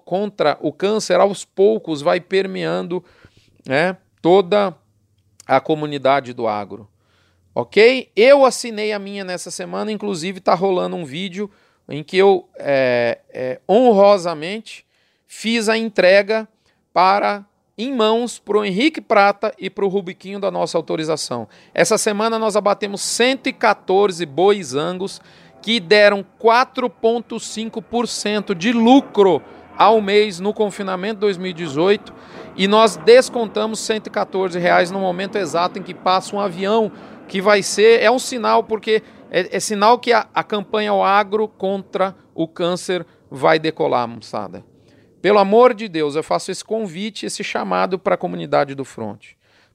contra 0.00 0.58
o 0.60 0.72
câncer 0.72 1.20
aos 1.20 1.44
poucos 1.44 2.02
vai 2.02 2.20
permeando 2.20 3.04
né, 3.66 3.96
toda 4.20 4.76
a 5.46 5.60
comunidade 5.60 6.32
do 6.32 6.46
agro. 6.46 6.88
Ok? 7.54 8.10
Eu 8.16 8.44
assinei 8.44 8.92
a 8.92 8.98
minha 8.98 9.24
nessa 9.24 9.50
semana, 9.50 9.92
inclusive 9.92 10.38
está 10.38 10.54
rolando 10.54 10.96
um 10.96 11.04
vídeo 11.04 11.50
em 11.88 12.02
que 12.02 12.16
eu 12.16 12.48
é, 12.56 13.18
é, 13.30 13.60
honrosamente 13.68 14.86
fiz 15.26 15.68
a 15.68 15.76
entrega 15.76 16.48
para 16.92 17.44
em 17.76 17.94
mãos 17.94 18.38
para 18.38 18.58
o 18.58 18.64
Henrique 18.64 19.00
Prata 19.00 19.52
e 19.58 19.68
para 19.68 19.84
o 19.84 19.88
Rubiquinho 19.88 20.38
da 20.38 20.50
nossa 20.50 20.76
autorização. 20.78 21.48
Essa 21.74 21.98
semana 21.98 22.38
nós 22.38 22.54
abatemos 22.54 23.00
114 23.00 24.24
bois 24.26 24.74
angus 24.74 25.20
que 25.62 25.80
deram 25.80 26.22
4,5% 26.38 28.54
de 28.54 28.70
lucro 28.72 29.40
ao 29.78 30.02
mês 30.02 30.40
no 30.40 30.52
confinamento 30.52 31.20
2018 31.20 32.12
e 32.56 32.66
nós 32.68 32.96
descontamos 32.96 33.80
114 33.80 34.58
reais 34.58 34.90
no 34.90 34.98
momento 34.98 35.38
exato 35.38 35.78
em 35.78 35.82
que 35.82 35.94
passa 35.94 36.36
um 36.36 36.40
avião 36.40 36.92
que 37.26 37.40
vai 37.40 37.62
ser 37.62 38.02
é 38.02 38.10
um 38.10 38.18
sinal 38.18 38.62
porque 38.64 39.02
é, 39.30 39.56
é 39.56 39.60
sinal 39.60 39.98
que 39.98 40.12
a, 40.12 40.26
a 40.34 40.44
campanha 40.44 40.92
agro 40.92 41.48
contra 41.48 42.14
o 42.34 42.46
câncer 42.46 43.06
vai 43.30 43.58
decolar, 43.58 44.06
moçada. 44.06 44.62
Pelo 45.22 45.38
amor 45.38 45.72
de 45.72 45.88
Deus, 45.88 46.16
eu 46.16 46.22
faço 46.22 46.50
esse 46.50 46.62
convite, 46.62 47.24
esse 47.24 47.42
chamado 47.42 47.98
para 47.98 48.16
a 48.16 48.18
comunidade 48.18 48.74
do 48.74 48.84
Front. 48.84 49.28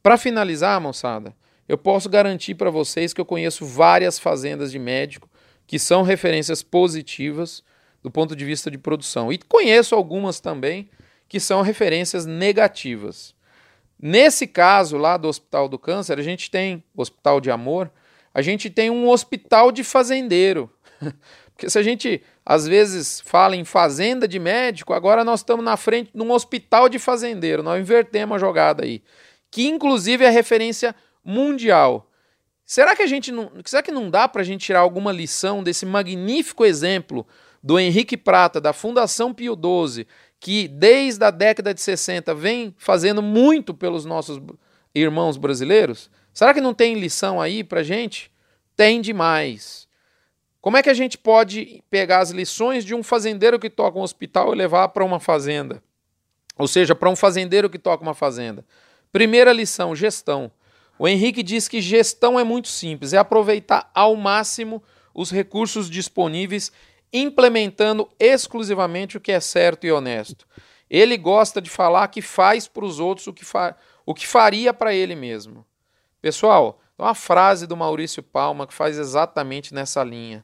Para 0.03 0.15
finalizar, 0.17 0.79
moçada, 0.79 1.33
eu 1.67 1.75
posso 1.77 2.07
garantir 2.07 2.53
para 2.53 2.69
vocês 2.69 3.13
que 3.13 3.21
eu 3.21 3.25
conheço 3.25 3.65
várias 3.65 4.19
fazendas 4.19 4.71
de 4.71 4.77
médico 4.77 5.27
que 5.67 5.77
são 5.77 6.01
referências 6.01 6.63
positivas 6.63 7.61
do 8.01 8.09
ponto 8.09 8.35
de 8.35 8.45
vista 8.45 8.71
de 8.71 8.77
produção. 8.77 9.31
E 9.31 9.37
conheço 9.37 9.93
algumas 9.93 10.39
também 10.39 10.89
que 11.27 11.39
são 11.39 11.61
referências 11.61 12.25
negativas. 12.25 13.35
Nesse 13.99 14.47
caso 14.47 14.97
lá 14.97 15.17
do 15.17 15.27
Hospital 15.27 15.67
do 15.67 15.77
Câncer, 15.77 16.17
a 16.17 16.23
gente 16.23 16.49
tem, 16.49 16.83
Hospital 16.95 17.41
de 17.41 17.51
Amor, 17.51 17.91
a 18.33 18.41
gente 18.41 18.69
tem 18.69 18.89
um 18.89 19.09
hospital 19.09 19.71
de 19.71 19.83
fazendeiro. 19.83 20.71
Porque 21.53 21.69
se 21.69 21.77
a 21.77 21.83
gente 21.83 22.21
às 22.45 22.67
vezes 22.67 23.19
fala 23.21 23.55
em 23.55 23.65
fazenda 23.65 24.27
de 24.27 24.39
médico, 24.39 24.93
agora 24.93 25.23
nós 25.23 25.39
estamos 25.39 25.65
na 25.65 25.75
frente 25.75 26.11
de 26.13 26.21
um 26.21 26.31
hospital 26.31 26.87
de 26.87 26.99
fazendeiro. 26.99 27.63
Nós 27.63 27.81
invertemos 27.81 28.35
a 28.35 28.39
jogada 28.39 28.85
aí. 28.85 29.01
Que 29.49 29.67
inclusive 29.67 30.23
é 30.23 30.29
referência 30.29 30.95
mundial. 31.25 32.07
Será 32.67 32.93
que 32.97 33.01
a 33.01 33.07
gente 33.07 33.31
não. 33.31 33.49
Será 33.63 33.81
que 33.81 33.93
não 33.93 34.09
dá 34.09 34.27
para 34.27 34.41
a 34.41 34.45
gente 34.45 34.65
tirar 34.65 34.81
alguma 34.81 35.13
lição 35.13 35.63
desse 35.63 35.85
magnífico 35.85 36.65
exemplo 36.65 37.25
do 37.63 37.79
Henrique 37.79 38.17
Prata, 38.17 38.59
da 38.59 38.73
Fundação 38.73 39.33
Pio 39.33 39.55
XII, 39.55 40.05
que 40.37 40.67
desde 40.67 41.23
a 41.23 41.31
década 41.31 41.73
de 41.73 41.79
60 41.79 42.35
vem 42.35 42.75
fazendo 42.77 43.21
muito 43.21 43.73
pelos 43.73 44.03
nossos 44.03 44.41
irmãos 44.93 45.37
brasileiros? 45.37 46.11
Será 46.33 46.53
que 46.53 46.59
não 46.59 46.73
tem 46.73 46.95
lição 46.95 47.39
aí 47.39 47.63
para 47.63 47.81
gente? 47.83 48.29
Tem 48.75 48.99
demais. 48.99 49.87
Como 50.59 50.75
é 50.75 50.83
que 50.83 50.89
a 50.89 50.93
gente 50.93 51.17
pode 51.17 51.81
pegar 51.89 52.19
as 52.19 52.31
lições 52.31 52.83
de 52.83 52.93
um 52.93 53.01
fazendeiro 53.01 53.57
que 53.57 53.69
toca 53.69 53.97
um 53.97 54.01
hospital 54.01 54.53
e 54.53 54.57
levar 54.57 54.89
para 54.89 55.05
uma 55.05 55.21
fazenda? 55.21 55.81
Ou 56.57 56.67
seja, 56.67 56.93
para 56.93 57.09
um 57.09 57.15
fazendeiro 57.15 57.69
que 57.69 57.79
toca 57.79 58.03
uma 58.03 58.13
fazenda. 58.13 58.65
Primeira 59.09 59.53
lição: 59.53 59.95
gestão. 59.95 60.51
O 60.99 61.07
Henrique 61.07 61.43
diz 61.43 61.67
que 61.67 61.81
gestão 61.81 62.39
é 62.39 62.43
muito 62.43 62.67
simples, 62.67 63.13
é 63.13 63.17
aproveitar 63.17 63.89
ao 63.93 64.15
máximo 64.15 64.81
os 65.13 65.31
recursos 65.31 65.89
disponíveis, 65.89 66.71
implementando 67.11 68.09
exclusivamente 68.19 69.17
o 69.17 69.21
que 69.21 69.31
é 69.31 69.39
certo 69.39 69.85
e 69.85 69.91
honesto. 69.91 70.47
Ele 70.89 71.17
gosta 71.17 71.61
de 71.61 71.69
falar 71.69 72.07
que 72.07 72.21
faz 72.21 72.67
para 72.67 72.85
os 72.85 72.99
outros 72.99 73.27
o 73.27 73.33
que, 73.33 73.45
o 74.05 74.13
que 74.13 74.25
faria 74.25 74.73
para 74.73 74.93
ele 74.93 75.15
mesmo. 75.15 75.65
Pessoal, 76.21 76.79
uma 76.97 77.13
frase 77.13 77.67
do 77.67 77.77
Maurício 77.77 78.23
Palma 78.23 78.65
que 78.65 78.73
faz 78.73 78.97
exatamente 78.97 79.73
nessa 79.73 80.03
linha. 80.03 80.43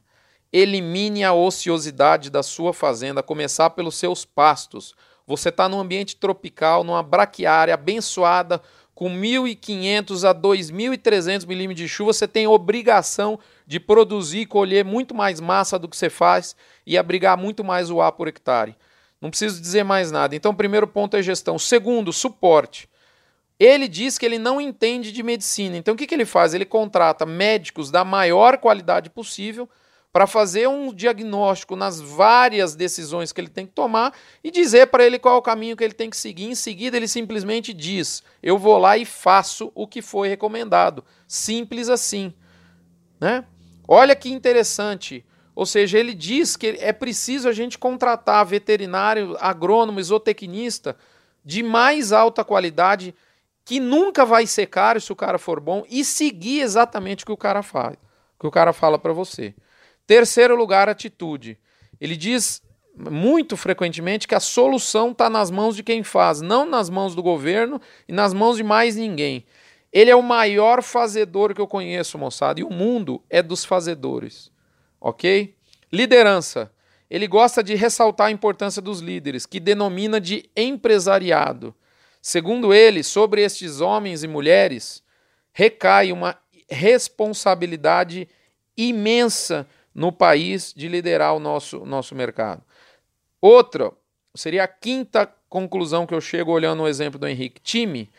Elimine 0.51 1.23
a 1.23 1.33
ociosidade 1.33 2.29
da 2.29 2.43
sua 2.43 2.73
fazenda, 2.73 3.23
começar 3.23 3.71
pelos 3.71 3.95
seus 3.95 4.23
pastos. 4.23 4.93
Você 5.25 5.49
está 5.49 5.67
num 5.67 5.79
ambiente 5.79 6.15
tropical, 6.15 6.83
numa 6.83 7.01
braquiária 7.01 7.73
abençoada, 7.73 8.61
com 8.95 9.09
1.500 9.09 10.29
a 10.29 10.35
2.300 10.35 11.47
milímetros 11.47 11.81
de 11.81 11.87
chuva, 11.87 12.13
você 12.13 12.27
tem 12.27 12.45
obrigação 12.47 13.39
de 13.65 13.79
produzir 13.79 14.41
e 14.41 14.45
colher 14.45 14.85
muito 14.85 15.15
mais 15.15 15.39
massa 15.39 15.79
do 15.79 15.87
que 15.87 15.97
você 15.97 16.09
faz 16.09 16.55
e 16.85 16.97
abrigar 16.97 17.37
muito 17.37 17.63
mais 17.63 17.89
o 17.89 18.01
ar 18.01 18.11
por 18.11 18.27
hectare. 18.27 18.75
Não 19.19 19.29
preciso 19.29 19.59
dizer 19.61 19.83
mais 19.83 20.11
nada. 20.11 20.35
Então, 20.35 20.53
primeiro 20.53 20.87
ponto 20.87 21.15
é 21.15 21.21
gestão. 21.21 21.57
Segundo, 21.57 22.11
suporte. 22.11 22.89
Ele 23.59 23.87
diz 23.87 24.17
que 24.17 24.25
ele 24.25 24.37
não 24.37 24.59
entende 24.59 25.11
de 25.11 25.23
medicina. 25.23 25.77
Então, 25.77 25.93
o 25.93 25.97
que, 25.97 26.05
que 26.05 26.13
ele 26.13 26.25
faz? 26.25 26.53
Ele 26.53 26.65
contrata 26.65 27.25
médicos 27.25 27.89
da 27.89 28.03
maior 28.03 28.57
qualidade 28.57 29.09
possível 29.09 29.69
para 30.13 30.27
fazer 30.27 30.69
um 30.69 30.93
diagnóstico 30.93 31.75
nas 31.75 31.99
várias 31.99 32.75
decisões 32.75 33.31
que 33.31 33.41
ele 33.41 33.49
tem 33.49 33.65
que 33.65 33.73
tomar 33.73 34.13
e 34.43 34.51
dizer 34.51 34.87
para 34.87 35.03
ele 35.03 35.17
qual 35.17 35.33
é 35.33 35.37
o 35.39 35.41
caminho 35.41 35.75
que 35.75 35.83
ele 35.83 35.93
tem 35.93 36.07
que 36.07 36.15
seguir. 36.15 36.45
Em 36.45 36.53
seguida, 36.53 36.95
ele 36.95 37.07
simplesmente 37.07 37.73
diz: 37.73 38.21
Eu 38.41 38.59
vou 38.59 38.77
lá 38.77 38.95
e 38.95 39.05
faço 39.05 39.71
o 39.73 39.87
que 39.87 40.03
foi 40.03 40.27
recomendado. 40.27 41.03
Simples 41.27 41.89
assim. 41.89 42.31
Né? 43.19 43.43
Olha 43.87 44.15
que 44.15 44.31
interessante. 44.31 45.25
Ou 45.55 45.65
seja, 45.65 45.97
ele 45.97 46.13
diz 46.13 46.55
que 46.55 46.77
é 46.79 46.93
preciso 46.93 47.49
a 47.49 47.51
gente 47.51 47.79
contratar 47.79 48.45
veterinário, 48.45 49.35
agrônomo, 49.39 49.99
isotecnista 49.99 50.95
de 51.43 51.63
mais 51.63 52.11
alta 52.11 52.43
qualidade, 52.43 53.15
que 53.65 53.79
nunca 53.79 54.25
vai 54.25 54.45
ser 54.45 54.67
caro 54.67 55.01
se 55.01 55.11
o 55.11 55.15
cara 55.15 55.37
for 55.37 55.59
bom, 55.59 55.83
e 55.89 56.05
seguir 56.05 56.61
exatamente 56.61 57.23
o 57.23 57.25
que 57.25 57.31
o 57.31 57.37
cara 57.37 57.61
faz, 57.61 57.97
que 58.39 58.47
o 58.47 58.51
cara 58.51 58.73
fala 58.73 58.97
para 58.97 59.13
você. 59.13 59.53
Terceiro 60.05 60.55
lugar, 60.55 60.89
atitude. 60.89 61.57
Ele 61.99 62.15
diz 62.15 62.61
muito 62.95 63.57
frequentemente 63.57 64.27
que 64.27 64.35
a 64.35 64.39
solução 64.39 65.11
está 65.11 65.29
nas 65.29 65.49
mãos 65.49 65.75
de 65.75 65.83
quem 65.83 66.03
faz, 66.03 66.41
não 66.41 66.65
nas 66.65 66.89
mãos 66.89 67.15
do 67.15 67.23
governo 67.23 67.81
e 68.07 68.13
nas 68.13 68.33
mãos 68.33 68.57
de 68.57 68.63
mais 68.63 68.95
ninguém. 68.95 69.45
Ele 69.91 70.09
é 70.09 70.15
o 70.15 70.23
maior 70.23 70.81
fazedor 70.81 71.53
que 71.53 71.61
eu 71.61 71.67
conheço, 71.67 72.17
moçada, 72.17 72.59
e 72.59 72.63
o 72.63 72.69
mundo 72.69 73.23
é 73.29 73.41
dos 73.41 73.63
fazedores. 73.63 74.51
Ok? 74.99 75.55
Liderança. 75.91 76.71
Ele 77.09 77.27
gosta 77.27 77.63
de 77.63 77.75
ressaltar 77.75 78.27
a 78.27 78.31
importância 78.31 78.81
dos 78.81 78.99
líderes, 78.99 79.45
que 79.45 79.59
denomina 79.59 80.19
de 80.19 80.49
empresariado. 80.55 81.75
Segundo 82.21 82.73
ele, 82.73 83.03
sobre 83.03 83.43
estes 83.43 83.81
homens 83.81 84.23
e 84.23 84.27
mulheres 84.27 85.03
recai 85.51 86.11
uma 86.11 86.37
responsabilidade 86.67 88.27
imensa 88.75 89.67
no 89.93 90.11
país 90.11 90.73
de 90.75 90.87
liderar 90.87 91.35
o 91.35 91.39
nosso, 91.39 91.85
nosso 91.85 92.15
mercado. 92.15 92.63
Outra, 93.41 93.91
seria 94.35 94.63
a 94.63 94.67
quinta 94.67 95.31
conclusão 95.49 96.05
que 96.07 96.13
eu 96.13 96.21
chego 96.21 96.51
olhando 96.51 96.83
o 96.83 96.87
exemplo 96.87 97.19
do 97.19 97.27
Henrique. 97.27 97.61
Time. 97.61 98.09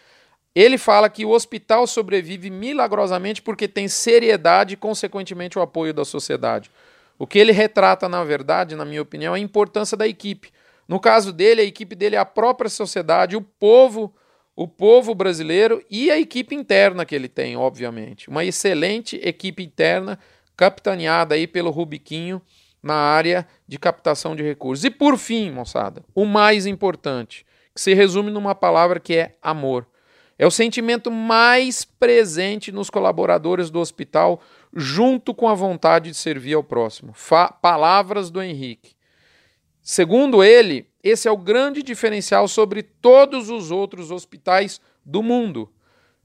Ele 0.54 0.78
fala 0.78 1.10
que 1.10 1.24
o 1.24 1.30
hospital 1.30 1.86
sobrevive 1.86 2.48
milagrosamente 2.48 3.42
porque 3.42 3.66
tem 3.66 3.88
seriedade 3.88 4.74
e, 4.74 4.76
consequentemente, 4.76 5.58
o 5.58 5.62
apoio 5.62 5.92
da 5.92 6.04
sociedade. 6.04 6.70
O 7.18 7.26
que 7.26 7.38
ele 7.38 7.50
retrata, 7.50 8.08
na 8.08 8.22
verdade, 8.22 8.76
na 8.76 8.84
minha 8.84 9.02
opinião, 9.02 9.34
é 9.34 9.38
a 9.38 9.42
importância 9.42 9.96
da 9.96 10.06
equipe. 10.06 10.52
No 10.86 11.00
caso 11.00 11.32
dele, 11.32 11.60
a 11.60 11.64
equipe 11.64 11.96
dele 11.96 12.14
é 12.14 12.18
a 12.18 12.24
própria 12.24 12.70
sociedade, 12.70 13.36
o 13.36 13.40
povo, 13.40 14.14
o 14.54 14.68
povo 14.68 15.14
brasileiro 15.14 15.84
e 15.90 16.10
a 16.10 16.18
equipe 16.18 16.54
interna 16.54 17.04
que 17.04 17.14
ele 17.14 17.28
tem, 17.28 17.56
obviamente. 17.56 18.28
Uma 18.28 18.44
excelente 18.44 19.16
equipe 19.22 19.64
interna 19.64 20.18
capitaneada 20.56 21.34
aí 21.34 21.46
pelo 21.46 21.70
Rubiquinho 21.70 22.40
na 22.82 22.94
área 22.94 23.46
de 23.66 23.78
captação 23.78 24.36
de 24.36 24.42
recursos. 24.42 24.84
E 24.84 24.90
por 24.90 25.16
fim, 25.16 25.50
moçada, 25.50 26.04
o 26.14 26.24
mais 26.24 26.66
importante, 26.66 27.46
que 27.74 27.80
se 27.80 27.94
resume 27.94 28.30
numa 28.30 28.54
palavra 28.54 29.00
que 29.00 29.14
é 29.16 29.36
amor. 29.42 29.86
É 30.38 30.46
o 30.46 30.50
sentimento 30.50 31.10
mais 31.10 31.84
presente 31.84 32.72
nos 32.72 32.90
colaboradores 32.90 33.70
do 33.70 33.80
hospital, 33.80 34.40
junto 34.74 35.32
com 35.32 35.48
a 35.48 35.54
vontade 35.54 36.10
de 36.10 36.16
servir 36.16 36.54
ao 36.54 36.64
próximo. 36.64 37.12
Fa 37.14 37.48
palavras 37.48 38.30
do 38.30 38.42
Henrique. 38.42 38.94
Segundo 39.80 40.42
ele, 40.42 40.86
esse 41.02 41.28
é 41.28 41.30
o 41.30 41.36
grande 41.36 41.82
diferencial 41.82 42.48
sobre 42.48 42.82
todos 42.82 43.48
os 43.48 43.70
outros 43.70 44.10
hospitais 44.10 44.80
do 45.04 45.22
mundo. 45.22 45.70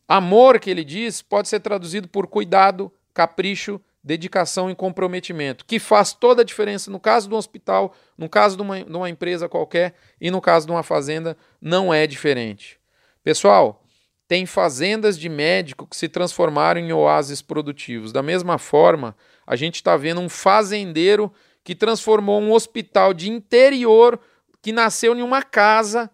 Amor, 0.07 0.59
que 0.59 0.69
ele 0.69 0.83
diz, 0.83 1.21
pode 1.21 1.47
ser 1.47 1.59
traduzido 1.59 2.07
por 2.07 2.25
cuidado, 2.25 2.91
capricho, 3.13 3.79
dedicação 4.03 4.69
e 4.69 4.75
comprometimento, 4.75 5.65
que 5.65 5.79
faz 5.79 6.13
toda 6.13 6.41
a 6.41 6.45
diferença 6.45 6.89
no 6.89 6.99
caso 6.99 7.27
de 7.27 7.35
um 7.35 7.37
hospital, 7.37 7.93
no 8.17 8.29
caso 8.29 8.55
de 8.55 8.61
uma, 8.61 8.83
de 8.83 8.95
uma 8.95 9.09
empresa 9.09 9.49
qualquer 9.49 9.93
e 10.19 10.31
no 10.31 10.39
caso 10.39 10.65
de 10.65 10.71
uma 10.71 10.83
fazenda, 10.83 11.37
não 11.61 11.93
é 11.93 12.07
diferente. 12.07 12.79
Pessoal, 13.23 13.83
tem 14.27 14.45
fazendas 14.45 15.17
de 15.17 15.27
médico 15.27 15.87
que 15.87 15.95
se 15.95 16.07
transformaram 16.07 16.79
em 16.79 16.93
oásis 16.93 17.41
produtivos. 17.41 18.11
Da 18.11 18.21
mesma 18.21 18.57
forma, 18.57 19.15
a 19.45 19.55
gente 19.55 19.75
está 19.75 19.97
vendo 19.97 20.21
um 20.21 20.29
fazendeiro 20.29 21.31
que 21.63 21.75
transformou 21.75 22.39
um 22.39 22.53
hospital 22.53 23.13
de 23.13 23.29
interior 23.29 24.19
que 24.61 24.71
nasceu 24.71 25.15
em 25.15 25.21
uma 25.21 25.41
casa 25.41 26.09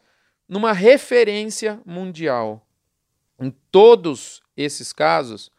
numa 0.47 0.71
referência 0.71 1.79
mundial. 1.85 2.65
Em 3.39 3.53
todos 3.71 4.41
esses 4.55 4.93
casos, 4.93 5.51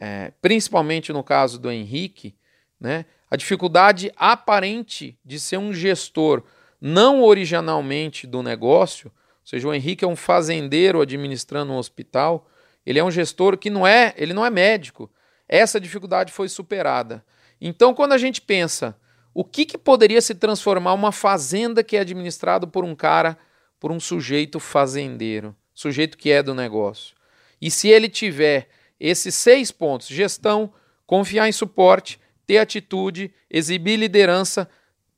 é, 0.00 0.32
principalmente 0.40 1.12
no 1.12 1.22
caso 1.22 1.58
do 1.58 1.70
Henrique, 1.70 2.34
né, 2.80 3.04
a 3.30 3.36
dificuldade 3.36 4.12
aparente 4.16 5.18
de 5.24 5.40
ser 5.40 5.56
um 5.56 5.72
gestor 5.72 6.42
não 6.80 7.22
originalmente 7.22 8.26
do 8.26 8.42
negócio, 8.42 9.08
ou 9.08 9.46
seja, 9.46 9.68
o 9.68 9.74
Henrique 9.74 10.04
é 10.04 10.08
um 10.08 10.16
fazendeiro 10.16 11.00
administrando 11.00 11.72
um 11.72 11.76
hospital, 11.76 12.48
ele 12.84 12.98
é 12.98 13.04
um 13.04 13.10
gestor 13.10 13.56
que 13.56 13.70
não 13.70 13.86
é, 13.86 14.14
ele 14.16 14.32
não 14.32 14.44
é 14.44 14.50
médico. 14.50 15.10
Essa 15.48 15.80
dificuldade 15.80 16.32
foi 16.32 16.48
superada. 16.48 17.24
Então, 17.60 17.94
quando 17.94 18.12
a 18.12 18.18
gente 18.18 18.40
pensa 18.40 18.96
o 19.32 19.44
que, 19.44 19.66
que 19.66 19.76
poderia 19.76 20.20
se 20.20 20.34
transformar 20.34 20.92
uma 20.92 21.10
fazenda 21.10 21.82
que 21.82 21.96
é 21.96 22.00
administrado 22.00 22.68
por 22.68 22.84
um 22.84 22.94
cara, 22.94 23.36
por 23.80 23.90
um 23.90 23.98
sujeito 23.98 24.60
fazendeiro, 24.60 25.56
sujeito 25.74 26.16
que 26.16 26.30
é 26.30 26.42
do 26.42 26.54
negócio. 26.54 27.16
E 27.60 27.70
se 27.70 27.88
ele 27.88 28.08
tiver 28.08 28.68
esses 28.98 29.34
seis 29.34 29.70
pontos: 29.70 30.08
gestão, 30.08 30.72
confiar 31.06 31.48
em 31.48 31.52
suporte, 31.52 32.20
ter 32.46 32.58
atitude, 32.58 33.32
exibir 33.50 33.96
liderança, 33.96 34.68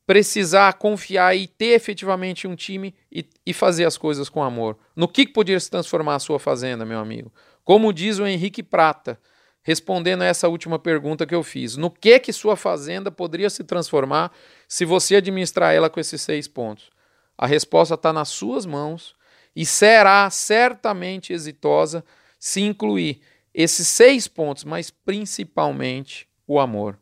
precisar 0.05 0.73
confiar 0.73 1.35
e 1.35 1.47
ter 1.47 1.73
efetivamente 1.73 2.47
um 2.47 2.55
time 2.55 2.95
e, 3.11 3.27
e 3.45 3.53
fazer 3.53 3.85
as 3.85 3.97
coisas 3.97 4.29
com 4.29 4.41
amor. 4.41 4.77
No 4.95 5.07
que, 5.07 5.27
poderia 5.27 5.59
se 5.59 5.69
transformar 5.69 6.15
a 6.15 6.19
sua 6.19 6.39
fazenda, 6.39 6.85
meu 6.85 6.99
amigo? 6.99 7.31
Como 7.63 7.91
diz 7.91 8.17
o 8.17 8.25
Henrique 8.25 8.63
Prata, 8.63 9.19
respondendo 9.61 10.21
a 10.21 10.25
essa 10.25 10.47
última 10.47 10.79
pergunta 10.79 11.25
que 11.25 11.35
eu 11.35 11.43
fiz, 11.43 11.75
no 11.75 11.91
que 11.91 12.17
que 12.19 12.31
sua 12.31 12.55
fazenda 12.55 13.11
poderia 13.11 13.49
se 13.49 13.65
transformar 13.65 14.31
se 14.65 14.85
você 14.85 15.17
administrar 15.17 15.75
ela 15.75 15.89
com 15.89 15.99
esses 15.99 16.21
seis 16.21 16.47
pontos? 16.47 16.89
A 17.37 17.45
resposta 17.45 17.95
está 17.95 18.13
nas 18.13 18.29
suas 18.29 18.65
mãos 18.65 19.13
e 19.53 19.65
será 19.65 20.29
certamente 20.29 21.33
exitosa 21.33 22.03
se 22.39 22.61
incluir 22.61 23.19
esses 23.57 23.87
seis 23.87 24.27
pontos, 24.27 24.63
mas 24.63 24.91
principalmente 24.91 26.27
o 26.47 26.59
amor. 26.59 26.99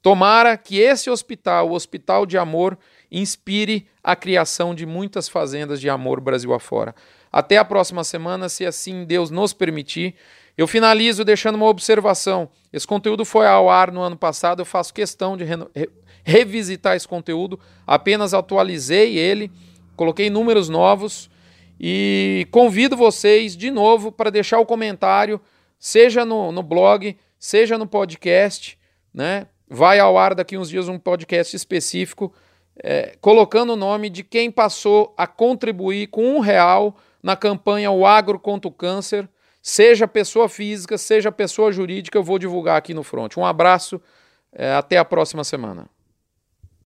Tomara 0.00 0.56
que 0.56 0.78
esse 0.78 1.10
hospital, 1.10 1.68
o 1.68 1.72
Hospital 1.72 2.24
de 2.24 2.38
Amor, 2.38 2.78
inspire 3.10 3.88
a 4.00 4.14
criação 4.14 4.76
de 4.76 4.86
muitas 4.86 5.28
fazendas 5.28 5.80
de 5.80 5.90
amor 5.90 6.20
Brasil 6.20 6.54
afora. 6.54 6.94
Até 7.32 7.58
a 7.58 7.64
próxima 7.64 8.04
semana, 8.04 8.48
se 8.48 8.64
assim 8.64 9.04
Deus 9.04 9.28
nos 9.28 9.52
permitir. 9.52 10.14
Eu 10.56 10.68
finalizo 10.68 11.24
deixando 11.24 11.56
uma 11.56 11.66
observação. 11.66 12.48
Esse 12.72 12.86
conteúdo 12.86 13.24
foi 13.24 13.48
ao 13.48 13.68
ar 13.68 13.90
no 13.90 14.00
ano 14.00 14.16
passado, 14.16 14.60
eu 14.60 14.66
faço 14.66 14.94
questão 14.94 15.36
de 15.36 15.42
re 15.44 15.58
revisitar 16.24 16.94
esse 16.94 17.08
conteúdo, 17.08 17.58
apenas 17.86 18.34
atualizei 18.34 19.16
ele, 19.16 19.50
coloquei 19.96 20.28
números 20.28 20.68
novos 20.68 21.30
e 21.80 22.46
convido 22.50 22.98
vocês 22.98 23.56
de 23.56 23.70
novo 23.70 24.12
para 24.12 24.28
deixar 24.28 24.58
o 24.58 24.66
comentário, 24.66 25.40
seja 25.78 26.24
no, 26.24 26.52
no 26.52 26.62
blog, 26.62 27.16
seja 27.38 27.78
no 27.78 27.86
podcast, 27.86 28.78
né? 29.12 29.46
Vai 29.68 29.98
ao 29.98 30.16
ar 30.16 30.34
daqui 30.34 30.56
uns 30.56 30.70
dias 30.70 30.88
um 30.88 30.98
podcast 30.98 31.54
específico 31.54 32.32
é, 32.82 33.16
colocando 33.20 33.72
o 33.72 33.76
nome 33.76 34.08
de 34.08 34.22
quem 34.22 34.50
passou 34.50 35.12
a 35.16 35.26
contribuir 35.26 36.08
com 36.08 36.36
um 36.36 36.40
real 36.40 36.96
na 37.22 37.36
campanha 37.36 37.90
O 37.90 38.06
Agro 38.06 38.38
contra 38.38 38.68
o 38.68 38.72
Câncer, 38.72 39.28
seja 39.60 40.06
pessoa 40.06 40.48
física, 40.48 40.96
seja 40.96 41.32
pessoa 41.32 41.72
jurídica, 41.72 42.16
eu 42.16 42.22
vou 42.22 42.38
divulgar 42.38 42.76
aqui 42.76 42.94
no 42.94 43.02
front. 43.02 43.36
Um 43.36 43.44
abraço, 43.44 44.00
é, 44.52 44.72
até 44.72 44.96
a 44.96 45.04
próxima 45.04 45.42
semana. 45.44 45.88